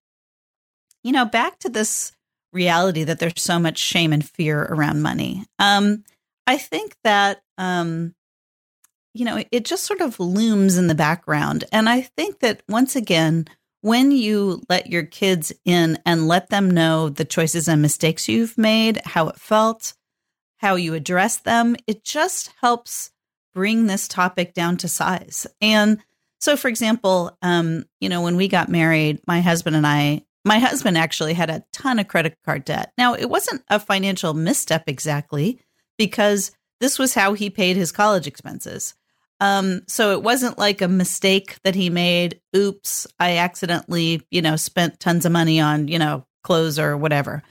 you 1.04 1.12
know, 1.12 1.26
back 1.26 1.60
to 1.60 1.70
this 1.70 2.14
reality 2.54 3.04
that 3.04 3.20
there's 3.20 3.42
so 3.42 3.60
much 3.60 3.78
shame 3.78 4.14
and 4.14 4.28
fear 4.28 4.64
around 4.64 5.02
money. 5.02 5.44
Um, 5.60 6.04
I 6.48 6.58
think 6.58 6.96
that, 7.04 7.42
um, 7.58 8.16
you 9.14 9.26
know, 9.26 9.44
it 9.52 9.66
just 9.66 9.84
sort 9.84 10.02
of 10.02 10.20
looms 10.20 10.78
in 10.78 10.88
the 10.88 10.96
background. 10.96 11.66
And 11.72 11.90
I 11.90 12.02
think 12.02 12.40
that 12.40 12.62
once 12.70 12.96
again, 12.96 13.48
when 13.82 14.12
you 14.12 14.62
let 14.70 14.88
your 14.88 15.04
kids 15.04 15.52
in 15.66 16.00
and 16.06 16.28
let 16.28 16.50
them 16.50 16.72
know 16.72 17.10
the 17.10 17.26
choices 17.26 17.68
and 17.68 17.82
mistakes 17.82 18.30
you've 18.30 18.58
made, 18.58 19.02
how 19.04 19.28
it 19.28 19.38
felt, 19.40 19.94
how 20.58 20.76
you 20.76 20.94
address 20.94 21.38
them, 21.38 21.76
it 21.86 22.04
just 22.04 22.54
helps 22.62 23.12
bring 23.54 23.88
this 23.88 24.08
topic 24.08 24.54
down 24.54 24.78
to 24.78 24.88
size. 24.88 25.48
And 25.62 26.00
so, 26.40 26.58
for 26.58 26.68
example, 26.68 27.38
um, 27.42 27.86
you 28.00 28.10
know, 28.10 28.22
when 28.22 28.36
we 28.36 28.48
got 28.48 28.70
married, 28.70 29.22
my 29.28 29.42
husband 29.42 29.76
and 29.76 29.88
I 29.88 30.24
my 30.46 30.60
husband 30.60 30.98
actually 30.98 31.34
had 31.34 31.50
a 31.50 31.64
ton 31.72 32.00
of 32.00 32.08
credit 32.08 32.38
card 32.44 32.66
debt. 32.66 32.92
Now, 32.98 33.14
it 33.14 33.30
wasn't 33.30 33.64
a 33.70 33.80
financial 33.80 34.34
misstep 34.34 34.84
exactly 34.88 35.60
because 35.98 36.52
this 36.82 37.00
was 37.00 37.14
how 37.14 37.34
he 37.34 37.50
paid 37.50 37.78
his 37.78 37.94
college 37.94 38.28
expenses. 38.28 38.94
Um, 39.40 39.82
so 39.88 40.12
it 40.12 40.22
wasn't 40.22 40.58
like 40.58 40.82
a 40.82 40.88
mistake 40.88 41.58
that 41.64 41.76
he 41.76 41.90
made. 41.90 42.42
Oops, 42.56 43.08
I 43.20 43.38
accidentally, 43.38 44.22
you 44.32 44.42
know, 44.42 44.56
spent 44.56 45.00
tons 45.00 45.26
of 45.26 45.32
money 45.32 45.60
on, 45.60 45.88
you 45.88 46.00
know, 46.00 46.26
clothes 46.44 46.78
or 46.78 46.98
whatever. 46.98 47.42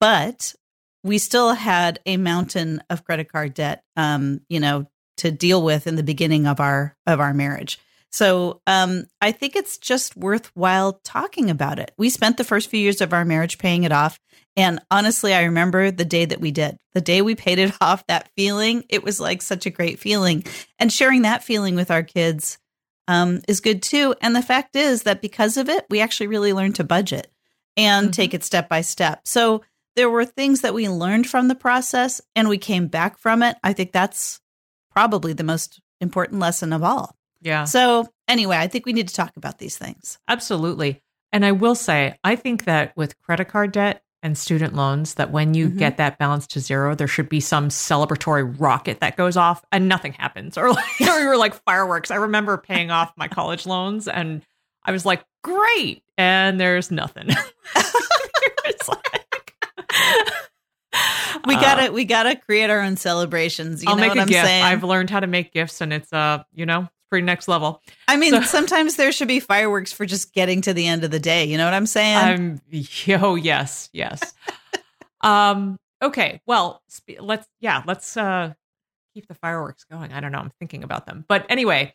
But 0.00 0.54
we 1.02 1.18
still 1.18 1.52
had 1.54 2.00
a 2.06 2.16
mountain 2.16 2.82
of 2.90 3.04
credit 3.04 3.30
card 3.30 3.54
debt, 3.54 3.82
um, 3.96 4.40
you 4.48 4.60
know, 4.60 4.86
to 5.20 5.30
deal 5.30 5.62
with 5.62 5.86
in 5.86 5.96
the 5.96 6.02
beginning 6.02 6.46
of 6.46 6.60
our 6.60 6.96
of 7.06 7.20
our 7.20 7.32
marriage. 7.32 7.78
So 8.12 8.60
um, 8.66 9.04
I 9.20 9.32
think 9.32 9.54
it's 9.54 9.78
just 9.78 10.16
worthwhile 10.16 11.00
talking 11.04 11.48
about 11.48 11.78
it. 11.78 11.92
We 11.96 12.10
spent 12.10 12.36
the 12.36 12.44
first 12.44 12.68
few 12.68 12.80
years 12.80 13.00
of 13.00 13.12
our 13.12 13.24
marriage 13.24 13.58
paying 13.58 13.84
it 13.84 13.92
off. 13.92 14.18
And 14.56 14.80
honestly, 14.90 15.32
I 15.32 15.44
remember 15.44 15.92
the 15.92 16.04
day 16.04 16.24
that 16.24 16.40
we 16.40 16.50
did, 16.50 16.76
the 16.92 17.00
day 17.00 17.22
we 17.22 17.36
paid 17.36 17.60
it 17.60 17.72
off, 17.80 18.06
that 18.08 18.28
feeling, 18.36 18.84
it 18.88 19.04
was 19.04 19.20
like 19.20 19.42
such 19.42 19.64
a 19.64 19.70
great 19.70 20.00
feeling. 20.00 20.44
And 20.78 20.92
sharing 20.92 21.22
that 21.22 21.44
feeling 21.44 21.76
with 21.76 21.90
our 21.90 22.02
kids 22.02 22.58
um, 23.06 23.42
is 23.46 23.60
good 23.60 23.82
too. 23.82 24.14
And 24.20 24.34
the 24.34 24.42
fact 24.42 24.74
is 24.74 25.04
that 25.04 25.22
because 25.22 25.56
of 25.56 25.68
it, 25.68 25.86
we 25.88 26.00
actually 26.00 26.26
really 26.26 26.52
learned 26.52 26.76
to 26.76 26.84
budget 26.84 27.30
and 27.76 28.06
mm-hmm. 28.06 28.12
take 28.12 28.34
it 28.34 28.44
step 28.44 28.68
by 28.68 28.80
step. 28.80 29.20
So 29.24 29.62
there 29.96 30.10
were 30.10 30.24
things 30.24 30.62
that 30.62 30.74
we 30.74 30.88
learned 30.88 31.28
from 31.28 31.48
the 31.48 31.54
process 31.54 32.20
and 32.34 32.48
we 32.48 32.58
came 32.58 32.88
back 32.88 33.18
from 33.18 33.42
it. 33.42 33.56
I 33.62 33.72
think 33.72 33.92
that's 33.92 34.40
probably 34.90 35.32
the 35.32 35.44
most 35.44 35.80
important 36.00 36.40
lesson 36.40 36.72
of 36.72 36.82
all. 36.82 37.16
Yeah. 37.40 37.64
So, 37.64 38.08
anyway, 38.28 38.56
I 38.56 38.66
think 38.66 38.86
we 38.86 38.92
need 38.92 39.08
to 39.08 39.14
talk 39.14 39.36
about 39.36 39.58
these 39.58 39.78
things. 39.78 40.18
Absolutely. 40.28 41.00
And 41.32 41.44
I 41.44 41.52
will 41.52 41.74
say, 41.74 42.18
I 42.24 42.36
think 42.36 42.64
that 42.64 42.96
with 42.96 43.20
credit 43.20 43.46
card 43.46 43.72
debt 43.72 44.02
and 44.22 44.36
student 44.36 44.74
loans, 44.74 45.14
that 45.14 45.30
when 45.30 45.54
you 45.54 45.68
mm-hmm. 45.68 45.78
get 45.78 45.96
that 45.96 46.18
balance 46.18 46.46
to 46.48 46.60
zero, 46.60 46.94
there 46.94 47.06
should 47.06 47.28
be 47.28 47.40
some 47.40 47.68
celebratory 47.68 48.54
rocket 48.60 49.00
that 49.00 49.16
goes 49.16 49.36
off 49.36 49.64
and 49.72 49.88
nothing 49.88 50.12
happens. 50.12 50.58
Or 50.58 50.70
like, 50.72 51.00
we 51.00 51.26
were 51.26 51.36
like 51.36 51.54
fireworks. 51.64 52.10
I 52.10 52.16
remember 52.16 52.58
paying 52.58 52.90
off 52.90 53.12
my 53.16 53.28
college 53.28 53.66
loans 53.66 54.08
and 54.08 54.42
I 54.84 54.92
was 54.92 55.06
like, 55.06 55.24
great. 55.42 56.02
And 56.18 56.60
there's 56.60 56.90
nothing. 56.90 57.28
it's 57.76 58.88
like, 58.88 59.54
we 61.46 61.54
gotta 61.54 61.88
uh, 61.88 61.92
we 61.92 62.04
gotta 62.04 62.36
create 62.36 62.70
our 62.70 62.80
own 62.80 62.96
celebrations. 62.96 63.82
You 63.82 63.90
I'll 63.90 63.96
know 63.96 64.02
make 64.02 64.10
what 64.10 64.18
a 64.18 64.22
I'm 64.22 64.28
gift. 64.28 64.46
saying? 64.46 64.64
I've 64.64 64.84
learned 64.84 65.10
how 65.10 65.20
to 65.20 65.26
make 65.26 65.52
gifts, 65.52 65.80
and 65.80 65.92
it's 65.92 66.12
uh, 66.12 66.42
you 66.54 66.66
know, 66.66 66.88
pretty 67.08 67.24
next 67.24 67.48
level. 67.48 67.82
I 68.08 68.16
mean, 68.16 68.32
so, 68.32 68.42
sometimes 68.42 68.96
there 68.96 69.12
should 69.12 69.28
be 69.28 69.40
fireworks 69.40 69.92
for 69.92 70.06
just 70.06 70.32
getting 70.32 70.60
to 70.62 70.72
the 70.72 70.86
end 70.86 71.04
of 71.04 71.10
the 71.10 71.20
day. 71.20 71.44
You 71.44 71.58
know 71.58 71.64
what 71.64 71.74
I'm 71.74 71.86
saying? 71.86 72.16
I'm 72.16 72.60
oh 73.22 73.34
yes, 73.34 73.88
yes. 73.92 74.34
um. 75.20 75.78
Okay. 76.02 76.40
Well, 76.46 76.82
let's 77.18 77.46
yeah, 77.60 77.82
let's 77.86 78.16
uh 78.16 78.54
keep 79.14 79.26
the 79.26 79.34
fireworks 79.34 79.84
going. 79.84 80.12
I 80.12 80.20
don't 80.20 80.32
know. 80.32 80.38
I'm 80.38 80.52
thinking 80.58 80.84
about 80.84 81.06
them, 81.06 81.24
but 81.28 81.46
anyway, 81.48 81.94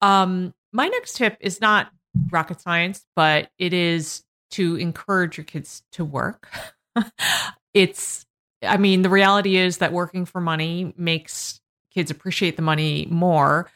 um, 0.00 0.54
my 0.72 0.88
next 0.88 1.16
tip 1.16 1.36
is 1.40 1.60
not 1.60 1.90
rocket 2.30 2.60
science, 2.60 3.04
but 3.14 3.50
it 3.58 3.72
is 3.72 4.22
to 4.50 4.76
encourage 4.76 5.36
your 5.36 5.44
kids 5.44 5.82
to 5.92 6.04
work. 6.04 6.48
it's 7.74 8.25
I 8.66 8.76
mean, 8.76 9.02
the 9.02 9.08
reality 9.08 9.56
is 9.56 9.78
that 9.78 9.92
working 9.92 10.24
for 10.24 10.40
money 10.40 10.92
makes 10.96 11.60
kids 11.92 12.10
appreciate 12.10 12.56
the 12.56 12.62
money 12.62 13.06
more. 13.10 13.70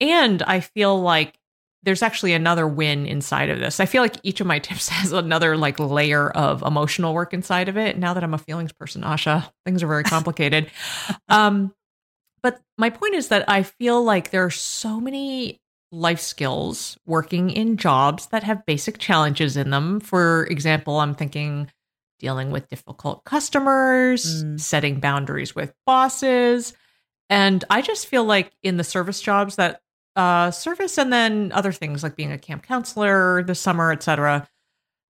And 0.00 0.42
I 0.42 0.60
feel 0.60 1.00
like 1.00 1.38
there's 1.82 2.02
actually 2.02 2.32
another 2.32 2.66
win 2.66 3.06
inside 3.06 3.48
of 3.48 3.58
this. 3.58 3.80
I 3.80 3.86
feel 3.86 4.02
like 4.02 4.16
each 4.22 4.40
of 4.40 4.46
my 4.46 4.58
tips 4.60 4.88
has 4.88 5.12
another 5.12 5.56
like 5.56 5.78
layer 5.78 6.30
of 6.30 6.62
emotional 6.62 7.14
work 7.14 7.32
inside 7.32 7.68
of 7.68 7.76
it. 7.76 7.98
Now 7.98 8.14
that 8.14 8.24
I'm 8.24 8.34
a 8.34 8.38
feelings 8.38 8.72
person, 8.72 9.02
Asha, 9.02 9.50
things 9.64 9.82
are 9.82 9.88
very 9.88 10.04
complicated. 10.16 10.70
um, 11.28 11.74
but 12.42 12.60
my 12.78 12.90
point 12.90 13.14
is 13.14 13.28
that 13.28 13.48
I 13.48 13.62
feel 13.62 14.02
like 14.02 14.30
there 14.30 14.44
are 14.44 14.50
so 14.50 15.00
many 15.00 15.60
life 15.92 16.20
skills 16.20 16.98
working 17.04 17.50
in 17.50 17.76
jobs 17.76 18.26
that 18.28 18.44
have 18.44 18.64
basic 18.64 18.98
challenges 18.98 19.56
in 19.56 19.70
them. 19.70 20.00
For 20.00 20.46
example, 20.46 21.00
I'm 21.00 21.14
thinking 21.14 21.70
dealing 22.20 22.52
with 22.52 22.68
difficult 22.68 23.24
customers, 23.24 24.44
mm. 24.44 24.60
setting 24.60 25.00
boundaries 25.00 25.54
with 25.54 25.74
bosses. 25.86 26.72
And 27.28 27.64
I 27.68 27.82
just 27.82 28.06
feel 28.06 28.24
like 28.24 28.52
in 28.62 28.76
the 28.76 28.84
service 28.84 29.20
jobs 29.20 29.56
that 29.56 29.80
uh, 30.14 30.50
service 30.50 30.98
and 30.98 31.12
then 31.12 31.50
other 31.52 31.72
things 31.72 32.02
like 32.02 32.16
being 32.16 32.32
a 32.32 32.38
camp 32.38 32.62
counselor 32.62 33.42
this 33.42 33.60
summer, 33.60 33.90
etc. 33.90 34.48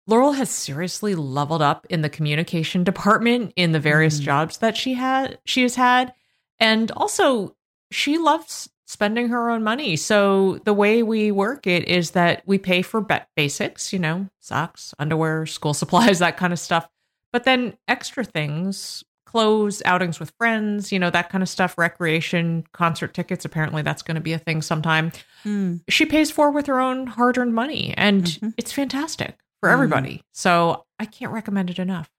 Laurel 0.07 0.33
has 0.33 0.51
seriously 0.51 1.15
leveled 1.15 1.63
up 1.63 1.87
in 1.89 2.03
the 2.03 2.09
communication 2.09 2.85
department 2.85 3.53
in 3.57 3.73
the 3.73 3.81
various 3.81 4.21
mm. 4.21 4.25
jobs 4.25 4.59
that 4.59 4.77
she 4.77 4.95
had 4.95 5.39
she 5.45 5.63
has 5.63 5.75
had. 5.75 6.13
And 6.59 6.91
also 6.93 7.57
she 7.91 8.19
loves 8.19 8.69
spending 8.91 9.29
her 9.29 9.51
own 9.51 9.63
money. 9.63 9.95
So 9.95 10.59
the 10.65 10.75
way 10.75 11.05
we 11.05 11.31
work 11.31 11.65
it 11.65 11.87
is 11.87 12.11
that 12.11 12.43
we 12.45 12.59
pay 12.59 12.83
for 12.83 13.07
basics, 13.37 13.93
you 13.93 14.01
know, 14.01 14.29
socks, 14.41 14.93
underwear, 14.99 15.47
school 15.47 15.75
supplies, 15.83 16.19
that 16.19 16.37
kind 16.37 16.53
of 16.53 16.59
stuff. 16.59 16.89
But 17.33 17.45
then 17.45 17.75
extra 17.87 18.25
things 18.25 19.05
clothes, 19.27 19.81
outings 19.85 20.19
with 20.19 20.33
friends, 20.39 20.91
you 20.91 20.99
know, 20.99 21.09
that 21.09 21.31
kind 21.31 21.41
of 21.41 21.49
stuff, 21.49 21.79
recreation, 21.79 22.65
concert 22.73 23.15
tickets. 23.15 23.45
Apparently, 23.45 23.81
that's 23.81 24.03
going 24.03 24.17
to 24.17 24.21
be 24.21 24.33
a 24.33 24.39
thing 24.39 24.61
sometime. 24.61 25.13
Mm. 25.45 25.83
She 25.89 26.05
pays 26.05 26.33
for 26.33 26.51
with 26.51 26.67
her 26.67 26.81
own 26.81 27.07
hard 27.07 27.39
earned 27.39 27.55
money, 27.55 27.95
and 27.97 28.25
mm-hmm. 28.25 28.49
it's 28.57 28.73
fantastic 28.73 29.39
for 29.61 29.69
everybody. 29.69 30.25
So 30.33 30.85
I 30.99 31.05
can't 31.05 31.31
recommend 31.31 31.71
it 31.71 31.79
enough. 31.79 32.11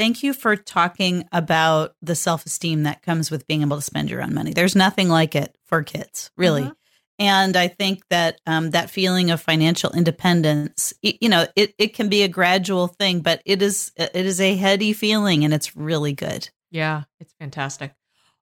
Thank 0.00 0.22
you 0.22 0.32
for 0.32 0.56
talking 0.56 1.28
about 1.30 1.94
the 2.00 2.14
self 2.14 2.46
esteem 2.46 2.84
that 2.84 3.02
comes 3.02 3.30
with 3.30 3.46
being 3.46 3.60
able 3.60 3.76
to 3.76 3.82
spend 3.82 4.08
your 4.08 4.22
own 4.22 4.32
money. 4.32 4.54
There's 4.54 4.74
nothing 4.74 5.10
like 5.10 5.36
it 5.36 5.58
for 5.66 5.82
kids, 5.82 6.30
really. 6.38 6.62
Mhm. 6.62 6.74
And 7.18 7.54
I 7.54 7.68
think 7.68 8.00
that 8.08 8.40
um, 8.46 8.70
that 8.70 8.88
feeling 8.88 9.30
of 9.30 9.42
financial 9.42 9.92
independence, 9.92 10.94
you 11.02 11.28
know, 11.28 11.46
it, 11.54 11.74
it 11.76 11.94
can 11.94 12.08
be 12.08 12.22
a 12.22 12.28
gradual 12.28 12.86
thing, 12.86 13.20
but 13.20 13.42
it 13.44 13.60
is 13.60 13.92
it 13.98 14.16
is 14.16 14.40
a 14.40 14.56
heady 14.56 14.94
feeling, 14.94 15.44
and 15.44 15.52
it's 15.52 15.76
really 15.76 16.14
good. 16.14 16.48
Yeah, 16.70 17.02
it's 17.20 17.34
fantastic. 17.38 17.92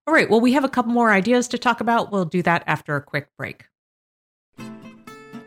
All 0.06 0.14
right. 0.14 0.30
Well, 0.30 0.40
we 0.40 0.52
have 0.52 0.62
a 0.62 0.68
couple 0.68 0.92
more 0.92 1.10
ideas 1.10 1.48
to 1.48 1.58
talk 1.58 1.80
about. 1.80 2.12
We'll 2.12 2.24
do 2.24 2.40
that 2.42 2.62
after 2.68 2.94
a 2.94 3.02
quick 3.02 3.30
break. 3.36 3.64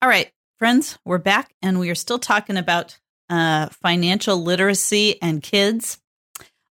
All 0.00 0.08
right, 0.08 0.30
friends, 0.60 0.96
we're 1.04 1.18
back 1.18 1.52
and 1.60 1.80
we 1.80 1.90
are 1.90 1.96
still 1.96 2.20
talking 2.20 2.56
about 2.56 2.96
uh, 3.28 3.66
financial 3.82 4.36
literacy 4.36 5.20
and 5.20 5.42
kids. 5.42 5.98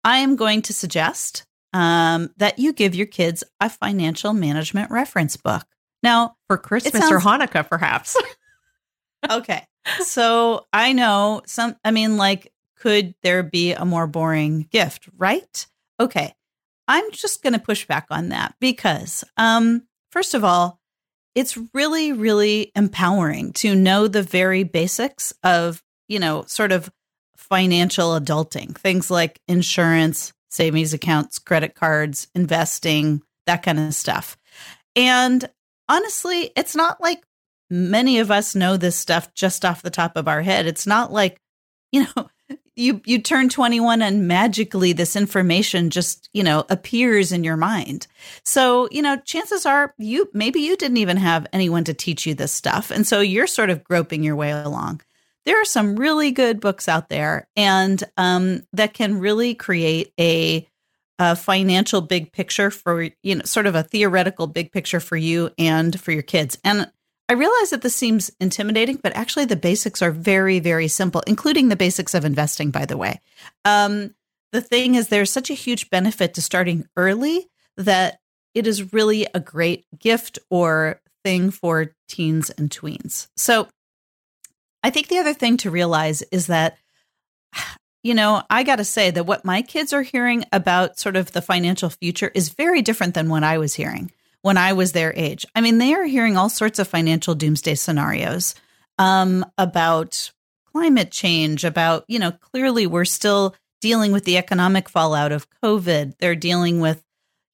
I 0.04 0.18
am 0.18 0.36
going 0.36 0.64
to 0.64 0.74
suggest 0.74 1.46
um, 1.72 2.32
that 2.38 2.58
you 2.58 2.74
give 2.74 2.96
your 2.96 3.06
kids 3.06 3.44
a 3.60 3.70
financial 3.70 4.34
management 4.34 4.90
reference 4.90 5.38
book. 5.38 5.68
Now, 6.02 6.36
For 6.48 6.58
Christmas 6.58 7.12
or 7.12 7.20
Hanukkah, 7.20 7.70
perhaps. 7.70 8.18
okay, 9.32 9.68
so 10.00 10.66
I 10.74 10.94
know 10.94 11.44
some, 11.46 11.76
I 11.86 11.92
mean, 11.92 12.18
like, 12.18 12.52
could 12.78 13.14
there 13.22 13.44
be 13.44 13.74
a 13.74 13.86
more 13.86 14.08
boring 14.08 14.68
gift, 14.72 15.08
right? 15.16 15.68
Okay, 16.00 16.34
I'm 16.88 17.12
just 17.12 17.44
going 17.44 17.54
to 17.54 17.60
push 17.60 17.86
back 17.86 18.08
on 18.10 18.30
that 18.30 18.56
because, 18.60 19.24
um, 19.38 19.84
first 20.10 20.34
of 20.34 20.44
all, 20.44 20.81
it's 21.36 21.58
really, 21.74 22.14
really 22.14 22.72
empowering 22.76 23.54
to 23.54 23.76
know 23.76 24.08
the 24.08 24.24
very 24.24 24.64
basics 24.64 25.34
of, 25.44 25.82
you 26.08 26.20
know, 26.20 26.44
sort 26.48 26.72
of 26.72 26.92
financial 27.38 28.20
adulting, 28.20 28.76
things 28.78 29.10
like 29.10 29.40
insurance, 29.48 30.34
savings 30.50 30.94
accounts, 30.94 31.40
credit 31.40 31.76
cards, 31.76 32.28
investing, 32.36 33.22
that 33.46 33.64
kind 33.64 33.80
of 33.80 33.94
stuff. 33.94 34.38
And 34.96 35.50
honestly, 35.88 36.52
it's 36.56 36.76
not 36.76 37.02
like 37.02 37.24
many 37.70 38.20
of 38.20 38.30
us 38.30 38.56
know 38.56 38.78
this 38.78 38.96
stuff 38.96 39.34
just 39.34 39.64
off 39.64 39.82
the 39.82 39.90
top 39.90 40.18
of 40.18 40.28
our 40.28 40.42
head. 40.42 40.66
It's 40.66 40.86
not 40.86 41.12
like, 41.12 41.40
you 41.92 42.06
know, 42.16 42.30
you 42.76 43.02
you 43.06 43.22
turn 43.22 43.50
21 43.50 44.02
and 44.02 44.28
magically 44.28 44.94
this 44.94 45.16
information 45.16 45.90
just, 45.90 46.30
you 46.34 46.44
know, 46.44 46.66
appears 46.70 47.32
in 47.32 47.44
your 47.44 47.58
mind. 47.58 48.08
So, 48.46 48.88
you 48.92 49.02
know, 49.02 49.18
chances 49.18 49.66
are 49.66 49.94
you 49.98 50.30
maybe 50.34 50.62
you 50.62 50.78
didn't 50.78 50.98
even 50.98 51.18
have 51.18 51.48
anyone 51.52 51.84
to 51.86 51.94
teach 51.94 52.26
you 52.26 52.34
this 52.34 52.52
stuff. 52.52 52.92
And 52.92 53.06
so 53.06 53.20
you're 53.20 53.48
sort 53.48 53.70
of 53.70 53.84
groping 53.84 54.24
your 54.24 54.36
way 54.36 54.52
along. 54.52 55.02
There 55.46 55.60
are 55.60 55.66
some 55.66 55.96
really 55.96 56.32
good 56.32 56.60
books 56.60 56.88
out 56.88 57.10
there 57.10 57.48
and 57.56 58.04
um, 58.18 58.62
that 58.74 58.94
can 58.94 59.20
really 59.20 59.56
create 59.56 60.14
a, 60.20 60.68
a 61.20 61.36
financial 61.36 62.00
big 62.02 62.32
picture 62.32 62.70
for, 62.70 63.10
you 63.24 63.36
know, 63.36 63.44
sort 63.44 63.66
of 63.66 63.76
a 63.76 63.84
theoretical 63.84 64.48
big 64.48 64.72
picture 64.72 65.00
for 65.00 65.18
you 65.18 65.50
and 65.58 66.00
for 66.00 66.12
your 66.12 66.22
kids. 66.22 66.58
And 66.64 66.92
I 67.32 67.36
realize 67.36 67.70
that 67.70 67.82
this 67.82 67.96
seems 67.96 68.30
intimidating, 68.42 68.98
but 68.98 69.16
actually 69.16 69.46
the 69.46 69.56
basics 69.56 70.02
are 70.02 70.12
very, 70.12 70.60
very 70.60 70.90
simple, 70.90 71.24
including 71.26 71.70
the 71.70 71.78
basics 71.78 72.14
of 72.14 72.26
investing, 72.26 72.72
by 72.72 72.86
the 72.86 72.98
way. 72.98 73.22
Um, 73.64 74.14
the 74.52 74.60
thing 74.60 74.96
is, 74.96 75.08
there's 75.08 75.32
such 75.32 75.50
a 75.50 75.54
huge 75.54 75.90
benefit 75.90 76.34
to 76.34 76.42
starting 76.42 76.90
early 76.98 77.50
that 77.78 78.20
it 78.54 78.68
is 78.68 78.92
really 78.92 79.28
a 79.34 79.40
great 79.40 79.86
gift 79.98 80.40
or 80.50 81.00
thing 81.24 81.52
for 81.52 81.96
teens 82.10 82.50
and 82.50 82.70
tweens. 82.70 83.30
So 83.38 83.70
I 84.84 84.90
think 84.90 85.08
the 85.08 85.20
other 85.20 85.34
thing 85.34 85.56
to 85.60 85.72
realize 85.72 86.24
is 86.34 86.48
that, 86.48 86.76
you 88.04 88.14
know, 88.14 88.44
I 88.50 88.64
got 88.64 88.80
to 88.80 88.84
say 88.84 89.10
that 89.10 89.26
what 89.26 89.46
my 89.46 89.62
kids 89.62 89.94
are 89.94 90.02
hearing 90.02 90.44
about 90.52 91.00
sort 91.00 91.16
of 91.16 91.32
the 91.32 91.42
financial 91.42 91.92
future 91.92 92.30
is 92.36 92.50
very 92.50 92.82
different 92.82 93.14
than 93.14 93.30
what 93.30 93.46
I 93.46 93.58
was 93.58 93.74
hearing 93.74 94.12
when 94.42 94.58
I 94.58 94.74
was 94.74 94.92
their 94.92 95.14
age. 95.16 95.46
I 95.56 95.62
mean, 95.62 95.78
they 95.78 95.94
are 95.94 96.06
hearing 96.06 96.38
all 96.38 96.50
sorts 96.50 96.80
of 96.80 96.88
financial 96.88 97.36
doomsday 97.36 97.76
scenarios 97.76 98.56
um, 98.98 99.46
about 99.58 100.32
climate 100.72 101.12
change, 101.12 101.64
about, 101.64 102.06
you 102.08 102.20
know, 102.20 102.32
clearly 102.32 102.88
we're 102.88 103.06
still 103.06 103.56
dealing 103.82 104.12
with 104.12 104.26
the 104.26 104.38
economic 104.38 104.90
fallout 104.90 105.32
of 105.32 105.48
COVID. 105.64 106.14
They're 106.20 106.36
dealing 106.36 106.80
with, 106.80 107.04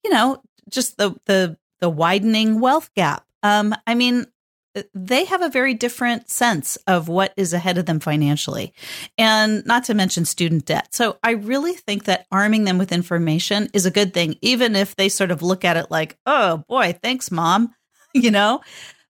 you 0.03 0.11
know, 0.11 0.41
just 0.69 0.97
the 0.97 1.15
the 1.25 1.57
the 1.79 1.89
widening 1.89 2.59
wealth 2.59 2.89
gap. 2.95 3.25
Um, 3.43 3.73
I 3.85 3.95
mean, 3.95 4.25
they 4.93 5.25
have 5.25 5.41
a 5.41 5.49
very 5.49 5.73
different 5.73 6.29
sense 6.29 6.75
of 6.87 7.07
what 7.07 7.33
is 7.37 7.53
ahead 7.53 7.77
of 7.77 7.85
them 7.85 7.99
financially, 7.99 8.73
and 9.17 9.65
not 9.65 9.83
to 9.85 9.93
mention 9.93 10.25
student 10.25 10.65
debt. 10.65 10.93
So 10.93 11.17
I 11.23 11.31
really 11.31 11.73
think 11.73 12.05
that 12.05 12.25
arming 12.31 12.63
them 12.63 12.77
with 12.77 12.91
information 12.91 13.69
is 13.73 13.85
a 13.85 13.91
good 13.91 14.13
thing, 14.13 14.35
even 14.41 14.75
if 14.75 14.95
they 14.95 15.09
sort 15.09 15.31
of 15.31 15.41
look 15.41 15.63
at 15.65 15.77
it 15.77 15.91
like, 15.91 16.17
"Oh 16.25 16.63
boy, 16.67 16.97
thanks, 17.01 17.31
mom," 17.31 17.73
you 18.13 18.31
know. 18.31 18.61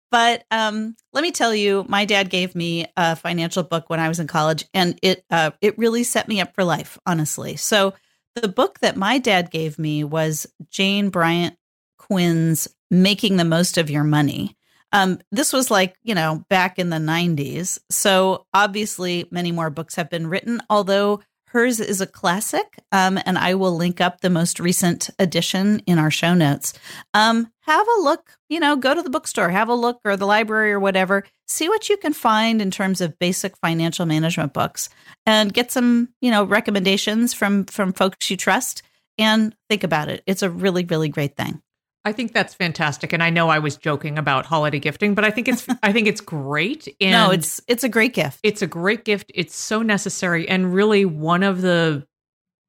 But 0.09 0.45
um, 0.51 0.95
let 1.11 1.21
me 1.21 1.31
tell 1.31 1.53
you, 1.53 1.85
my 1.89 2.05
dad 2.05 2.29
gave 2.29 2.55
me 2.55 2.85
a 2.95 3.15
financial 3.15 3.63
book 3.63 3.89
when 3.89 3.99
I 3.99 4.07
was 4.07 4.19
in 4.19 4.27
college, 4.27 4.65
and 4.73 4.97
it 5.01 5.23
uh, 5.29 5.51
it 5.61 5.77
really 5.77 6.03
set 6.03 6.27
me 6.27 6.39
up 6.41 6.53
for 6.55 6.63
life, 6.63 6.97
honestly. 7.05 7.55
So 7.57 7.93
the 8.35 8.47
book 8.47 8.79
that 8.79 8.95
my 8.95 9.17
dad 9.17 9.51
gave 9.51 9.77
me 9.77 10.03
was 10.03 10.47
Jane 10.69 11.09
Bryant 11.09 11.57
Quinn's 11.97 12.67
"Making 12.89 13.37
the 13.37 13.45
Most 13.45 13.77
of 13.77 13.89
Your 13.89 14.03
Money." 14.03 14.56
Um, 14.91 15.19
this 15.31 15.53
was 15.53 15.69
like 15.69 15.95
you 16.03 16.15
know 16.15 16.43
back 16.49 16.79
in 16.79 16.89
the 16.89 16.97
'90s, 16.97 17.79
so 17.89 18.45
obviously 18.53 19.27
many 19.31 19.51
more 19.51 19.69
books 19.69 19.95
have 19.95 20.09
been 20.09 20.27
written. 20.27 20.61
Although 20.69 21.21
Hers 21.47 21.79
is 21.79 22.01
a 22.01 22.07
classic, 22.07 22.77
um, 22.91 23.17
and 23.25 23.37
I 23.37 23.55
will 23.55 23.75
link 23.75 24.01
up 24.01 24.19
the 24.19 24.29
most 24.29 24.59
recent 24.59 25.09
edition 25.17 25.79
in 25.87 25.97
our 25.97 26.11
show 26.11 26.33
notes. 26.33 26.73
Um, 27.13 27.51
have 27.61 27.87
a 27.87 28.01
look, 28.01 28.33
you 28.49 28.59
know, 28.59 28.75
go 28.75 28.93
to 28.93 29.01
the 29.01 29.09
bookstore, 29.09 29.49
have 29.49 29.69
a 29.69 29.73
look, 29.73 29.99
or 30.03 30.17
the 30.17 30.25
library 30.25 30.73
or 30.73 30.79
whatever. 30.79 31.23
See 31.47 31.69
what 31.69 31.87
you 31.87 31.95
can 31.95 32.11
find 32.11 32.61
in 32.61 32.69
terms 32.69 32.99
of 32.99 33.17
basic 33.17 33.55
financial 33.57 34.05
management 34.05 34.53
books, 34.53 34.89
and 35.25 35.53
get 35.53 35.71
some, 35.71 36.09
you 36.21 36.31
know, 36.31 36.43
recommendations 36.43 37.33
from 37.33 37.65
from 37.65 37.93
folks 37.93 38.29
you 38.29 38.35
trust. 38.35 38.83
And 39.17 39.55
think 39.69 39.83
about 39.83 40.09
it. 40.09 40.21
It's 40.27 40.43
a 40.43 40.49
really, 40.49 40.85
really 40.85 41.09
great 41.09 41.35
thing. 41.37 41.61
I 42.07 42.13
think 42.13 42.31
that's 42.31 42.53
fantastic, 42.53 43.11
and 43.11 43.21
I 43.21 43.29
know 43.29 43.49
I 43.49 43.59
was 43.59 43.75
joking 43.75 44.17
about 44.17 44.45
holiday 44.45 44.79
gifting, 44.79 45.13
but 45.13 45.25
I 45.25 45.29
think 45.29 45.49
it's 45.49 45.67
I 45.83 45.91
think 45.91 46.07
it's 46.07 46.21
great. 46.21 46.87
And 47.01 47.11
no, 47.11 47.31
it's 47.31 47.59
it's 47.67 47.83
a 47.83 47.89
great 47.89 48.13
gift. 48.13 48.39
It's 48.43 48.61
a 48.61 48.67
great 48.67 49.03
gift. 49.03 49.29
It's 49.35 49.53
so 49.53 49.81
necessary, 49.81 50.47
and 50.47 50.73
really 50.73 51.03
one 51.03 51.43
of 51.43 51.61
the 51.61 52.07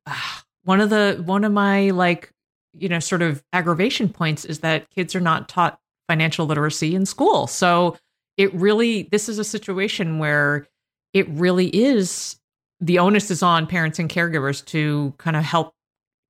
uh, 0.07 0.14
one 0.64 0.81
of 0.81 0.90
the 0.90 1.22
one 1.24 1.44
of 1.44 1.53
my 1.53 1.90
like 1.90 2.33
you 2.72 2.88
know 2.88 2.98
sort 2.98 3.22
of 3.22 3.44
aggravation 3.53 4.09
points 4.09 4.44
is 4.44 4.59
that 4.61 4.90
kids 4.90 5.14
are 5.14 5.20
not 5.20 5.48
taught 5.48 5.79
financial 6.09 6.44
literacy 6.44 6.96
in 6.96 7.07
school. 7.07 7.46
So 7.46 7.96
it 8.37 8.53
really 8.55 9.05
this 9.05 9.29
is 9.29 9.38
a 9.38 9.44
situation 9.44 10.18
where 10.18 10.66
it 11.14 11.29
really 11.29 11.68
is 11.68 12.40
the 12.81 12.98
onus 12.98 13.31
is 13.31 13.44
on 13.44 13.68
parents 13.68 14.01
and 14.01 14.11
caregivers 14.11 14.64
to 14.64 15.14
kind 15.18 15.37
of 15.37 15.44
help 15.44 15.74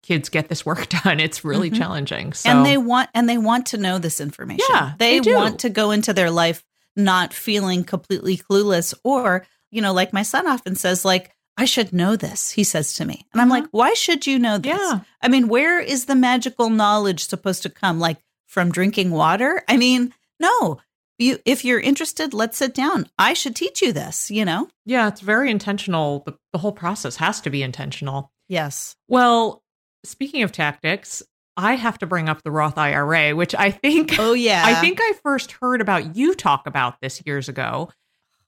kids 0.02 0.28
get 0.28 0.48
this 0.48 0.64
work 0.64 0.88
done. 1.04 1.20
It's 1.20 1.44
really 1.44 1.70
mm-hmm. 1.70 1.78
challenging. 1.78 2.32
So. 2.32 2.50
And 2.50 2.64
they 2.64 2.76
want 2.76 3.10
and 3.14 3.28
they 3.28 3.38
want 3.38 3.66
to 3.66 3.78
know 3.78 3.98
this 3.98 4.20
information. 4.20 4.66
Yeah, 4.70 4.94
they, 4.98 5.20
they 5.20 5.34
want 5.34 5.60
to 5.60 5.70
go 5.70 5.90
into 5.90 6.12
their 6.12 6.30
life 6.30 6.64
not 6.96 7.32
feeling 7.32 7.84
completely 7.84 8.36
clueless 8.36 8.94
or, 9.04 9.46
you 9.70 9.80
know, 9.80 9.92
like 9.92 10.12
my 10.12 10.22
son 10.22 10.46
often 10.46 10.74
says 10.74 11.04
like 11.04 11.32
I 11.56 11.64
should 11.64 11.92
know 11.92 12.14
this, 12.14 12.52
he 12.52 12.62
says 12.62 12.94
to 12.94 13.04
me. 13.04 13.26
And 13.32 13.40
I'm 13.40 13.46
mm-hmm. 13.46 13.64
like, 13.64 13.64
why 13.72 13.92
should 13.94 14.26
you 14.26 14.38
know 14.38 14.58
this? 14.58 14.78
Yeah. 14.78 15.00
I 15.20 15.28
mean, 15.28 15.48
where 15.48 15.80
is 15.80 16.04
the 16.04 16.14
magical 16.14 16.70
knowledge 16.70 17.26
supposed 17.26 17.64
to 17.64 17.68
come? 17.68 17.98
Like 17.98 18.18
from 18.46 18.70
drinking 18.70 19.10
water? 19.10 19.62
I 19.68 19.76
mean, 19.76 20.14
no. 20.38 20.80
You 21.18 21.40
if 21.44 21.64
you're 21.64 21.80
interested, 21.80 22.32
let's 22.32 22.58
sit 22.58 22.74
down. 22.74 23.08
I 23.18 23.34
should 23.34 23.56
teach 23.56 23.82
you 23.82 23.92
this, 23.92 24.30
you 24.30 24.44
know? 24.44 24.68
Yeah, 24.86 25.08
it's 25.08 25.20
very 25.20 25.50
intentional. 25.50 26.22
The, 26.24 26.38
the 26.52 26.58
whole 26.58 26.70
process 26.70 27.16
has 27.16 27.40
to 27.40 27.50
be 27.50 27.64
intentional. 27.64 28.30
Yes. 28.48 28.94
Well, 29.08 29.64
speaking 30.08 30.42
of 30.42 30.52
tactics, 30.52 31.22
I 31.56 31.74
have 31.74 31.98
to 31.98 32.06
bring 32.06 32.28
up 32.28 32.42
the 32.42 32.50
Roth 32.50 32.78
IRA, 32.78 33.34
which 33.34 33.54
I 33.54 33.70
think 33.70 34.18
Oh 34.18 34.32
yeah. 34.34 34.62
I 34.64 34.80
think 34.80 34.98
I 35.00 35.12
first 35.22 35.52
heard 35.52 35.80
about 35.80 36.16
you 36.16 36.34
talk 36.34 36.66
about 36.66 37.00
this 37.00 37.22
years 37.26 37.48
ago. 37.48 37.90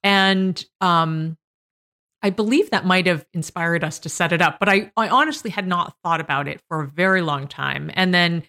And 0.02 0.62
um 0.80 1.36
I 2.22 2.30
believe 2.30 2.70
that 2.70 2.84
might 2.84 3.06
have 3.06 3.24
inspired 3.32 3.82
us 3.82 3.98
to 4.00 4.10
set 4.10 4.32
it 4.32 4.42
up, 4.42 4.58
but 4.58 4.68
I 4.68 4.92
I 4.96 5.08
honestly 5.08 5.50
had 5.50 5.66
not 5.66 5.94
thought 6.04 6.20
about 6.20 6.48
it 6.48 6.60
for 6.68 6.82
a 6.82 6.86
very 6.86 7.22
long 7.22 7.48
time. 7.48 7.90
And 7.94 8.14
then 8.14 8.44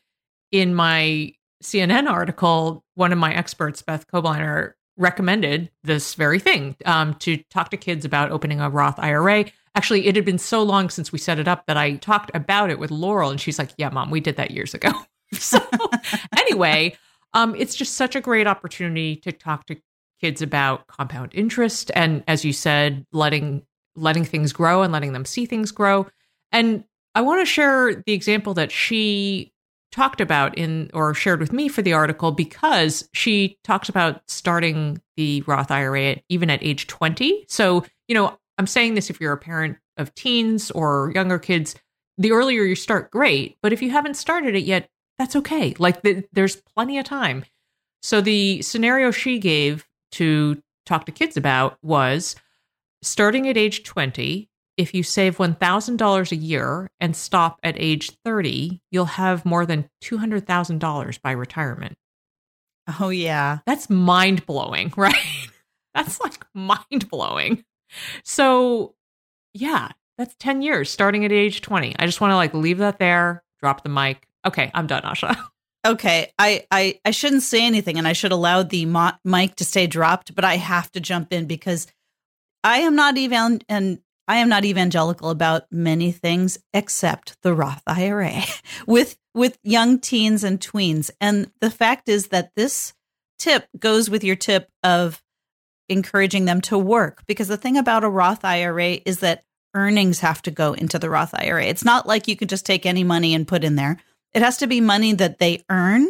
in 0.51 0.75
my 0.75 1.33
CNN 1.63 2.09
article, 2.09 2.83
one 2.95 3.11
of 3.11 3.17
my 3.17 3.33
experts, 3.33 3.81
Beth 3.81 4.07
Kobliner, 4.07 4.73
recommended 4.97 5.71
this 5.83 6.15
very 6.15 6.39
thing 6.39 6.75
um, 6.85 7.13
to 7.15 7.37
talk 7.49 7.69
to 7.69 7.77
kids 7.77 8.05
about 8.05 8.31
opening 8.31 8.59
a 8.59 8.69
Roth 8.69 8.99
IRA. 8.99 9.45
Actually, 9.75 10.07
it 10.07 10.15
had 10.15 10.25
been 10.25 10.37
so 10.37 10.61
long 10.63 10.89
since 10.89 11.11
we 11.11 11.17
set 11.17 11.39
it 11.39 11.47
up 11.47 11.65
that 11.65 11.77
I 11.77 11.95
talked 11.95 12.31
about 12.33 12.69
it 12.69 12.79
with 12.79 12.91
Laurel, 12.91 13.29
and 13.29 13.39
she's 13.39 13.57
like, 13.57 13.71
"Yeah, 13.77 13.89
mom, 13.89 14.11
we 14.11 14.19
did 14.19 14.35
that 14.35 14.51
years 14.51 14.73
ago." 14.73 14.91
so, 15.33 15.59
anyway, 16.37 16.97
um, 17.33 17.55
it's 17.55 17.75
just 17.75 17.95
such 17.95 18.15
a 18.15 18.21
great 18.21 18.47
opportunity 18.47 19.15
to 19.17 19.31
talk 19.31 19.65
to 19.67 19.77
kids 20.19 20.41
about 20.41 20.87
compound 20.87 21.31
interest, 21.33 21.89
and 21.95 22.23
as 22.27 22.43
you 22.43 22.53
said, 22.53 23.05
letting 23.11 23.63
letting 23.95 24.25
things 24.25 24.53
grow 24.53 24.83
and 24.83 24.93
letting 24.93 25.13
them 25.13 25.25
see 25.25 25.45
things 25.45 25.71
grow. 25.71 26.07
And 26.51 26.83
I 27.15 27.21
want 27.21 27.41
to 27.41 27.45
share 27.45 27.95
the 28.05 28.13
example 28.13 28.53
that 28.53 28.71
she 28.71 29.50
talked 29.91 30.21
about 30.21 30.57
in 30.57 30.89
or 30.93 31.13
shared 31.13 31.39
with 31.39 31.51
me 31.51 31.67
for 31.67 31.81
the 31.81 31.93
article 31.93 32.31
because 32.31 33.09
she 33.13 33.57
talks 33.63 33.89
about 33.89 34.21
starting 34.27 35.01
the 35.17 35.41
Roth 35.41 35.71
IRA 35.71 36.17
even 36.29 36.49
at 36.49 36.63
age 36.63 36.87
20. 36.87 37.45
So, 37.47 37.85
you 38.07 38.15
know, 38.15 38.37
I'm 38.57 38.67
saying 38.67 38.95
this 38.95 39.09
if 39.09 39.19
you're 39.19 39.33
a 39.33 39.37
parent 39.37 39.77
of 39.97 40.13
teens 40.15 40.71
or 40.71 41.11
younger 41.13 41.39
kids, 41.39 41.75
the 42.17 42.31
earlier 42.31 42.63
you 42.63 42.75
start, 42.75 43.11
great. 43.11 43.57
But 43.61 43.73
if 43.73 43.81
you 43.81 43.91
haven't 43.91 44.15
started 44.15 44.55
it 44.55 44.63
yet, 44.63 44.89
that's 45.17 45.35
okay. 45.35 45.75
Like 45.77 46.01
the, 46.01 46.23
there's 46.31 46.55
plenty 46.55 46.97
of 46.97 47.05
time. 47.05 47.43
So 48.01 48.21
the 48.21 48.61
scenario 48.61 49.11
she 49.11 49.39
gave 49.39 49.85
to 50.13 50.61
talk 50.85 51.05
to 51.05 51.11
kids 51.11 51.37
about 51.37 51.77
was 51.81 52.35
starting 53.01 53.47
at 53.47 53.57
age 53.57 53.83
20, 53.83 54.49
if 54.81 54.93
you 54.93 55.03
save 55.03 55.37
$1,000 55.37 56.31
a 56.31 56.35
year 56.35 56.89
and 56.99 57.15
stop 57.15 57.59
at 57.63 57.75
age 57.77 58.11
30, 58.25 58.81
you'll 58.91 59.05
have 59.05 59.45
more 59.45 59.65
than 59.65 59.87
$200,000 60.03 61.21
by 61.21 61.31
retirement. 61.31 61.97
Oh, 62.99 63.09
yeah. 63.09 63.59
That's 63.65 63.89
mind 63.89 64.45
blowing, 64.45 64.91
right? 64.97 65.15
That's 65.93 66.19
like 66.19 66.43
mind 66.53 67.09
blowing. 67.09 67.63
So, 68.23 68.95
yeah, 69.53 69.89
that's 70.17 70.35
10 70.39 70.61
years 70.61 70.89
starting 70.89 71.25
at 71.25 71.31
age 71.31 71.61
20. 71.61 71.95
I 71.99 72.05
just 72.05 72.19
want 72.19 72.31
to 72.31 72.35
like 72.35 72.53
leave 72.53 72.79
that 72.79 72.99
there, 72.99 73.43
drop 73.59 73.83
the 73.83 73.89
mic. 73.89 74.27
Okay, 74.45 74.71
I'm 74.73 74.87
done, 74.87 75.03
Asha. 75.03 75.35
Okay, 75.83 76.31
I, 76.37 76.67
I 76.69 76.99
I 77.03 77.09
shouldn't 77.09 77.41
say 77.41 77.65
anything, 77.65 77.97
and 77.97 78.07
I 78.07 78.13
should 78.13 78.31
allow 78.31 78.61
the 78.61 78.85
mo- 78.85 79.13
mic 79.25 79.55
to 79.55 79.65
stay 79.65 79.87
dropped, 79.87 80.35
but 80.35 80.45
I 80.45 80.57
have 80.57 80.91
to 80.91 80.99
jump 80.99 81.33
in 81.33 81.47
because 81.47 81.87
I 82.63 82.81
am 82.81 82.95
not 82.95 83.17
even 83.17 83.61
and 83.67 83.97
I 84.27 84.37
am 84.37 84.49
not 84.49 84.65
evangelical 84.65 85.29
about 85.29 85.63
many 85.71 86.11
things 86.11 86.57
except 86.73 87.41
the 87.41 87.53
Roth 87.53 87.83
IRA 87.87 88.43
with 88.87 89.17
with 89.33 89.57
young 89.63 89.99
teens 89.99 90.43
and 90.43 90.59
tweens, 90.59 91.09
and 91.19 91.51
the 91.61 91.71
fact 91.71 92.09
is 92.09 92.27
that 92.27 92.51
this 92.55 92.93
tip 93.39 93.67
goes 93.79 94.09
with 94.09 94.23
your 94.23 94.35
tip 94.35 94.69
of 94.83 95.23
encouraging 95.89 96.45
them 96.45 96.61
to 96.61 96.77
work 96.77 97.23
because 97.27 97.47
the 97.47 97.57
thing 97.57 97.77
about 97.77 98.03
a 98.03 98.09
Roth 98.09 98.45
IRA 98.45 98.99
is 99.05 99.19
that 99.19 99.43
earnings 99.73 100.19
have 100.19 100.41
to 100.43 100.51
go 100.51 100.73
into 100.73 100.99
the 100.99 101.09
Roth 101.09 101.33
IRA. 101.33 101.65
It's 101.65 101.85
not 101.85 102.07
like 102.07 102.27
you 102.27 102.35
can 102.35 102.47
just 102.47 102.65
take 102.65 102.85
any 102.85 103.03
money 103.03 103.33
and 103.33 103.47
put 103.47 103.63
in 103.63 103.75
there. 103.75 103.97
It 104.33 104.41
has 104.41 104.57
to 104.57 104.67
be 104.67 104.81
money 104.81 105.13
that 105.13 105.39
they 105.39 105.63
earn, 105.69 106.07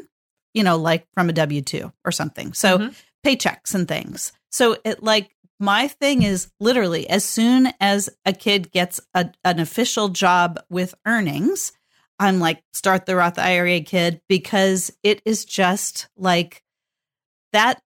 you 0.53 0.63
know, 0.63 0.77
like 0.77 1.07
from 1.13 1.29
a 1.29 1.33
W 1.33 1.61
2 1.61 1.91
or 2.05 2.11
something. 2.11 2.53
So 2.53 2.77
mm-hmm. 2.77 2.89
paychecks 3.25 3.73
and 3.73 3.87
things. 3.87 4.33
So 4.51 4.77
it 4.83 5.01
like 5.01 5.35
my 5.61 5.87
thing 5.87 6.23
is 6.23 6.51
literally 6.59 7.09
as 7.09 7.23
soon 7.23 7.71
as 7.79 8.09
a 8.25 8.33
kid 8.33 8.71
gets 8.71 8.99
a, 9.13 9.31
an 9.43 9.59
official 9.59 10.09
job 10.09 10.59
with 10.69 10.95
earnings, 11.05 11.71
I'm 12.19 12.39
like, 12.39 12.61
start 12.73 13.05
the 13.05 13.15
Roth 13.15 13.39
IRA 13.39 13.81
kid 13.81 14.21
because 14.27 14.91
it 15.03 15.21
is 15.25 15.45
just 15.45 16.09
like 16.17 16.63
that 17.53 17.79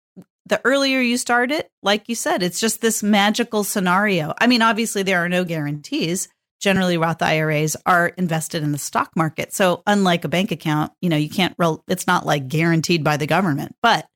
the 0.46 0.62
earlier 0.64 1.00
you 1.00 1.18
start 1.18 1.52
it, 1.52 1.72
like 1.82 2.08
you 2.08 2.16
said, 2.16 2.44
it's 2.44 2.60
just 2.60 2.82
this 2.82 3.02
magical 3.02 3.64
scenario. 3.64 4.34
I 4.40 4.48
mean, 4.48 4.62
obviously, 4.62 5.04
there 5.04 5.24
are 5.24 5.30
no 5.30 5.44
guarantees. 5.44 6.30
Generally, 6.62 6.98
Roth 6.98 7.22
IRAs 7.22 7.76
are 7.86 8.10
invested 8.10 8.64
in 8.64 8.72
the 8.72 8.78
stock 8.78 9.12
market. 9.16 9.54
So, 9.54 9.82
unlike 9.88 10.24
a 10.24 10.30
bank 10.30 10.52
account, 10.52 10.92
you 11.02 11.10
know, 11.10 11.18
you 11.18 11.30
can't, 11.30 11.56
roll, 11.58 11.84
it's 11.88 12.08
not 12.08 12.26
like 12.26 12.48
guaranteed 12.48 13.04
by 13.04 13.18
the 13.18 13.28
government. 13.28 13.76
But 13.82 14.08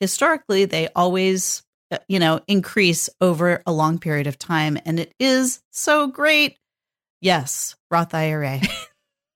historically, 0.00 0.64
they 0.64 0.88
always, 0.94 1.62
Uh, 1.90 1.98
you 2.08 2.18
know, 2.18 2.40
increase 2.48 3.08
over 3.20 3.62
a 3.64 3.72
long 3.72 3.98
period 3.98 4.26
of 4.26 4.36
time. 4.36 4.76
And 4.84 4.98
it 4.98 5.14
is 5.20 5.62
so 5.70 6.08
great. 6.08 6.58
Yes, 7.20 7.76
Roth 7.90 8.12
IRA. 8.12 8.60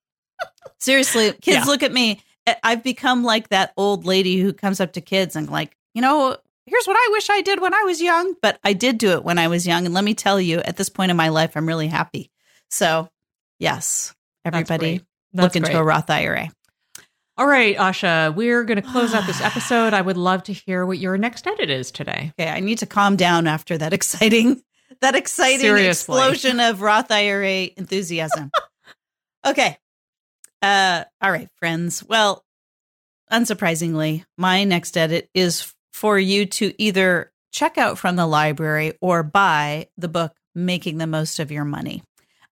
Seriously, 0.79 1.31
kids 1.41 1.59
yeah. 1.59 1.63
look 1.63 1.81
at 1.81 1.93
me. 1.93 2.21
I've 2.61 2.83
become 2.83 3.23
like 3.23 3.49
that 3.49 3.71
old 3.77 4.05
lady 4.05 4.41
who 4.41 4.51
comes 4.51 4.81
up 4.81 4.93
to 4.93 5.01
kids 5.01 5.37
and 5.37 5.49
like, 5.49 5.77
you 5.93 6.01
know, 6.01 6.35
here's 6.65 6.85
what 6.85 6.97
I 6.97 7.09
wish 7.11 7.29
I 7.29 7.41
did 7.41 7.61
when 7.61 7.73
I 7.73 7.83
was 7.83 8.01
young, 8.01 8.35
but 8.41 8.59
I 8.63 8.73
did 8.73 8.97
do 8.97 9.11
it 9.11 9.23
when 9.23 9.39
I 9.39 9.47
was 9.47 9.65
young. 9.65 9.85
And 9.85 9.93
let 9.93 10.03
me 10.03 10.13
tell 10.13 10.39
you, 10.39 10.59
at 10.59 10.75
this 10.75 10.89
point 10.89 11.11
in 11.11 11.17
my 11.17 11.29
life, 11.29 11.55
I'm 11.55 11.67
really 11.67 11.87
happy. 11.87 12.31
So, 12.69 13.09
yes, 13.59 14.13
everybody 14.43 15.01
look 15.33 15.55
into 15.55 15.77
a 15.77 15.83
Roth 15.83 16.09
IRA. 16.09 16.49
All 17.41 17.47
right, 17.47 17.75
Asha, 17.75 18.35
we're 18.35 18.63
going 18.65 18.79
to 18.79 18.87
close 18.87 19.15
out 19.15 19.25
this 19.25 19.41
episode. 19.41 19.95
I 19.95 20.01
would 20.01 20.15
love 20.15 20.43
to 20.43 20.53
hear 20.53 20.85
what 20.85 20.99
your 20.99 21.17
next 21.17 21.47
edit 21.47 21.71
is 21.71 21.89
today. 21.89 22.33
Okay, 22.39 22.47
I 22.47 22.59
need 22.59 22.77
to 22.77 22.85
calm 22.85 23.15
down 23.15 23.47
after 23.47 23.79
that 23.79 23.93
exciting 23.93 24.61
that 25.01 25.15
exciting 25.15 25.61
Seriously. 25.61 26.19
explosion 26.19 26.59
of 26.59 26.83
Roth 26.83 27.09
IRA 27.09 27.69
enthusiasm. 27.75 28.51
okay. 29.47 29.79
Uh 30.61 31.05
all 31.19 31.31
right, 31.31 31.49
friends. 31.55 32.03
Well, 32.07 32.45
unsurprisingly, 33.31 34.23
my 34.37 34.63
next 34.63 34.95
edit 34.95 35.27
is 35.33 35.73
for 35.93 36.19
you 36.19 36.45
to 36.45 36.75
either 36.77 37.31
check 37.51 37.79
out 37.79 37.97
from 37.97 38.17
the 38.17 38.27
library 38.27 38.93
or 39.01 39.23
buy 39.23 39.87
the 39.97 40.07
book 40.07 40.35
Making 40.53 40.99
the 40.99 41.07
Most 41.07 41.39
of 41.39 41.51
Your 41.51 41.65
Money. 41.65 42.03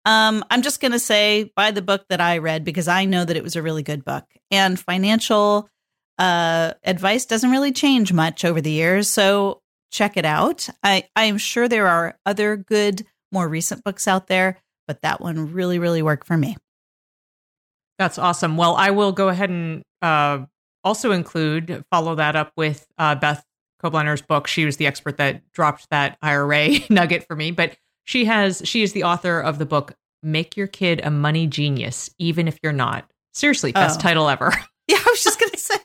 Um, 0.06 0.44
I'm 0.50 0.62
just 0.62 0.82
going 0.82 0.94
to 0.94 1.00
say 1.00 1.52
buy 1.56 1.72
the 1.72 1.82
book 1.82 2.06
that 2.10 2.22
I 2.22 2.38
read 2.38 2.64
because 2.64 2.88
I 2.88 3.06
know 3.06 3.26
that 3.26 3.38
it 3.38 3.44
was 3.44 3.56
a 3.56 3.62
really 3.62 3.84
good 3.84 4.06
book. 4.06 4.26
And 4.50 4.80
financial 4.80 5.70
uh, 6.18 6.74
advice 6.84 7.26
doesn't 7.26 7.52
really 7.52 7.72
change 7.72 8.14
much 8.14 8.46
over 8.46 8.62
the 8.62 8.72
years. 8.72 9.08
So 9.08 9.62
check 9.92 10.18
it 10.18 10.26
out. 10.26 10.70
I, 10.84 11.08
I 11.16 11.26
am 11.26 11.38
sure 11.38 11.68
there 11.68 11.88
are 11.88 12.18
other 12.26 12.58
good, 12.58 13.06
more 13.32 13.48
recent 13.48 13.84
books 13.84 14.08
out 14.08 14.28
there, 14.28 14.58
but 14.88 15.02
that 15.02 15.22
one 15.22 15.54
really, 15.54 15.80
really 15.80 16.02
worked 16.02 16.28
for 16.28 16.38
me. 16.38 16.58
That's 17.98 18.18
awesome. 18.18 18.56
Well, 18.56 18.76
I 18.76 18.92
will 18.92 19.12
go 19.12 19.28
ahead 19.28 19.50
and 19.50 19.84
uh, 20.02 20.46
also 20.84 21.12
include, 21.12 21.84
follow 21.92 22.16
that 22.16 22.36
up 22.36 22.54
with 22.56 22.88
uh, 22.98 23.16
Beth 23.16 23.44
Kobliner's 23.84 24.22
book. 24.22 24.48
She 24.48 24.66
was 24.66 24.78
the 24.78 24.88
expert 24.88 25.18
that 25.18 25.50
dropped 25.52 25.90
that 25.90 26.18
IRA 26.22 26.70
nugget 26.90 27.28
for 27.28 27.36
me, 27.36 27.52
but 27.52 27.76
she 28.10 28.26
has, 28.26 28.64
she 28.66 28.82
is 28.82 28.94
the 28.94 29.04
author 29.04 29.40
of 29.40 29.60
the 29.60 29.68
book, 29.68 29.94
Make 30.24 30.58
Your 30.58 30.66
Kid 30.66 31.00
a 31.04 31.12
Money 31.12 31.46
Genius, 31.46 32.10
even 32.18 32.48
if 32.48 32.58
you're 32.64 32.74
not. 32.74 33.08
Seriously, 33.36 33.72
best 33.72 34.00
Oh. 34.00 34.02
title 34.02 34.28
ever. 34.30 34.52
Yeah, 34.90 34.98
I 34.98 35.10
was 35.12 35.24
just 35.24 35.40
going 35.40 35.52
to 35.52 35.60
say, 35.60 35.76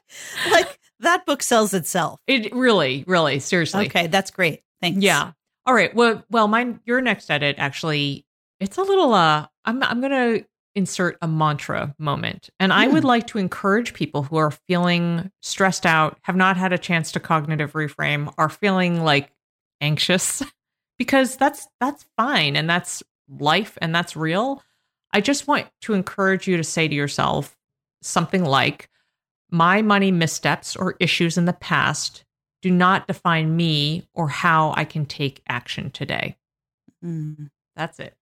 like, 0.51 0.79
that 1.01 1.27
book 1.27 1.43
sells 1.43 1.75
itself. 1.75 2.19
It 2.27 2.55
really, 2.55 3.05
really, 3.07 3.39
seriously. 3.39 3.85
Okay, 3.85 4.07
that's 4.07 4.31
great. 4.31 4.63
Thanks. 4.81 5.03
Yeah. 5.03 5.33
All 5.67 5.75
right. 5.75 5.95
Well, 5.95 6.25
well, 6.31 6.49
mine, 6.49 6.81
your 6.87 7.03
next 7.03 7.31
edit 7.31 7.57
actually, 7.59 8.25
it's 8.61 8.79
a 8.79 8.83
little. 8.83 9.13
Uh, 9.13 9.47
I'm 9.67 9.83
I'm 9.83 10.01
gonna 10.01 10.39
insert 10.75 11.19
a 11.21 11.29
mantra 11.29 11.95
moment, 11.99 12.49
and 12.59 12.73
I 12.73 12.89
would 12.89 13.05
like 13.05 13.27
to 13.27 13.39
encourage 13.39 13.93
people 13.93 14.23
who 14.23 14.37
are 14.37 14.51
feeling 14.51 15.31
stressed 15.43 15.85
out, 15.85 16.17
have 16.23 16.37
not 16.37 16.57
had 16.57 16.73
a 16.73 16.79
chance 16.79 17.13
to 17.13 17.21
cognitive 17.21 17.73
reframe, 17.75 18.33
are 18.39 18.49
feeling 18.49 19.05
like 19.05 19.31
anxious, 19.83 20.43
because 20.99 21.37
that's 21.37 21.69
that's 21.81 22.07
fine 22.17 22.57
and 22.57 22.69
that's 22.69 23.03
life 23.29 23.79
and 23.81 23.95
that's 23.95 24.17
real. 24.17 24.63
I 25.13 25.21
just 25.21 25.47
want 25.47 25.67
to 25.83 25.95
encourage 25.95 26.49
you 26.49 26.57
to 26.57 26.65
say 26.65 26.89
to 26.89 26.95
yourself 26.95 27.57
something 28.03 28.45
like, 28.45 28.89
"My 29.51 29.83
money 29.83 30.11
missteps 30.11 30.77
or 30.77 30.97
issues 31.01 31.39
in 31.39 31.45
the 31.45 31.53
past." 31.53 32.25
do 32.65 32.71
not 32.71 33.07
define 33.07 33.55
me 33.55 34.09
or 34.15 34.27
how 34.27 34.73
I 34.75 34.87
can 34.87 35.05
take 35.05 35.43
action 35.47 35.91
today. 35.91 36.39
Mm. 37.05 37.51
That's 37.77 38.01
it. 38.01 38.15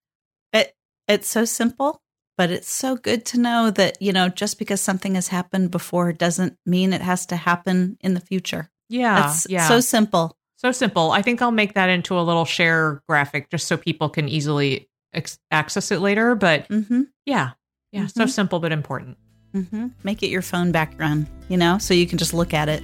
It 0.53 0.75
it's 1.07 1.29
so 1.29 1.45
simple, 1.45 2.03
but 2.37 2.51
it's 2.51 2.69
so 2.69 2.97
good 2.97 3.25
to 3.27 3.39
know 3.39 3.71
that, 3.71 4.03
you 4.03 4.13
know, 4.13 4.29
just 4.29 4.59
because 4.59 4.81
something 4.81 5.15
has 5.15 5.29
happened 5.29 5.71
before 5.71 6.13
doesn't 6.13 6.59
mean 6.67 6.93
it 6.93 7.03
has 7.03 7.25
to 7.27 7.37
happen 7.37 7.97
in 8.01 8.15
the 8.15 8.21
future. 8.21 8.69
Yeah. 8.89 9.21
That's 9.21 9.47
yeah. 9.49 9.69
so 9.69 9.79
simple. 9.79 10.37
So 10.65 10.73
simple. 10.73 11.11
I 11.11 11.23
think 11.23 11.43
I'll 11.43 11.51
make 11.51 11.75
that 11.75 11.89
into 11.89 12.19
a 12.19 12.23
little 12.23 12.45
share 12.45 13.03
graphic 13.09 13.51
just 13.51 13.67
so 13.67 13.77
people 13.77 14.09
can 14.09 14.29
easily 14.29 14.89
ex- 15.13 15.39
access 15.51 15.91
it 15.91 16.01
later. 16.01 16.35
But 16.35 16.69
Mm-hmm. 16.69 17.03
yeah. 17.27 17.51
Yeah. 17.93 18.07
So 18.07 18.25
Mhm. 18.25 18.31
simple, 18.31 18.61
but 18.61 18.73
important. 18.73 19.19
Mm-hmm. 19.55 19.89
Make 20.03 20.23
it 20.23 20.29
your 20.29 20.41
phone 20.43 20.73
background, 20.73 21.27
you 21.49 21.57
know, 21.59 21.77
so 21.79 21.93
you 21.93 22.07
can 22.07 22.17
just 22.17 22.33
look 22.33 22.55
at 22.55 22.69
it. 22.71 22.83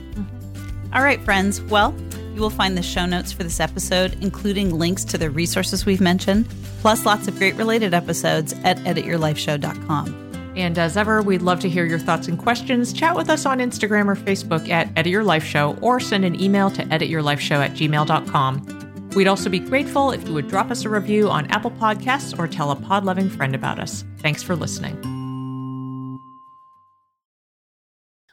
All 0.93 1.03
right, 1.03 1.21
friends. 1.23 1.61
Well, 1.63 1.95
you 2.35 2.41
will 2.43 2.51
find 2.51 2.77
the 2.77 2.83
show 2.83 3.07
notes 3.07 3.33
for 3.33 3.43
this 3.43 3.59
episode, 3.61 4.17
including 4.21 4.77
links 4.79 5.05
to 5.07 5.17
the 5.19 5.31
resources 5.31 5.87
we've 5.87 6.01
mentioned, 6.01 6.47
plus 6.81 7.07
lots 7.07 7.27
of 7.29 7.39
great 7.39 7.55
related 7.57 7.95
episodes 7.95 8.53
at 8.65 8.77
edityourlifeshow.com. 8.79 10.28
And 10.59 10.77
as 10.77 10.97
ever, 10.97 11.23
we'd 11.23 11.41
love 11.41 11.61
to 11.61 11.69
hear 11.69 11.87
your 11.87 12.01
thoughts 12.01 12.27
and 12.27 12.37
questions. 12.37 12.93
Chat 12.93 13.15
with 13.15 13.31
us 13.31 13.47
on 13.47 13.61
Instagram 13.61 14.09
or 14.09 14.17
Facebook 14.17 14.69
at 14.69 14.89
Edit 14.97 15.13
Your 15.13 15.23
Life 15.23 15.45
Show 15.45 15.79
or 15.81 16.01
send 16.01 16.25
an 16.25 16.41
email 16.43 16.69
to 16.73 16.83
edityourlifeshow 16.83 17.65
at 17.65 17.75
gmail.com. 17.75 19.11
We'd 19.15 19.29
also 19.29 19.49
be 19.49 19.61
grateful 19.61 20.11
if 20.11 20.27
you 20.27 20.35
would 20.35 20.49
drop 20.49 20.73
us 20.73 20.85
a 20.85 20.89
review 20.89 21.31
on 21.31 21.47
Apple 21.47 21.71
Podcasts 21.71 22.37
or 22.37 22.49
tell 22.49 22.73
a 22.73 22.77
pod 22.77 23.05
loving 23.05 23.31
friend 23.31 23.55
about 23.55 23.79
us. 23.79 24.05
Thanks 24.19 24.43
for 24.43 24.57
listening. 24.57 24.97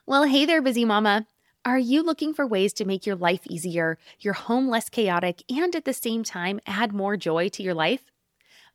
Well, 0.07 0.23
hey 0.23 0.45
there, 0.45 0.63
busy 0.63 0.83
mama. 0.83 1.27
Are 1.63 1.79
you 1.79 2.01
looking 2.03 2.33
for 2.33 2.45
ways 2.45 2.73
to 2.73 2.85
make 2.85 3.05
your 3.05 3.15
life 3.15 3.41
easier, 3.47 3.99
your 4.19 4.33
home 4.33 4.67
less 4.67 4.89
chaotic, 4.89 5.43
and 5.49 5.75
at 5.75 5.85
the 5.85 5.93
same 5.93 6.23
time 6.23 6.59
add 6.65 6.91
more 6.91 7.17
joy 7.17 7.49
to 7.49 7.61
your 7.61 7.73
life? 7.75 8.11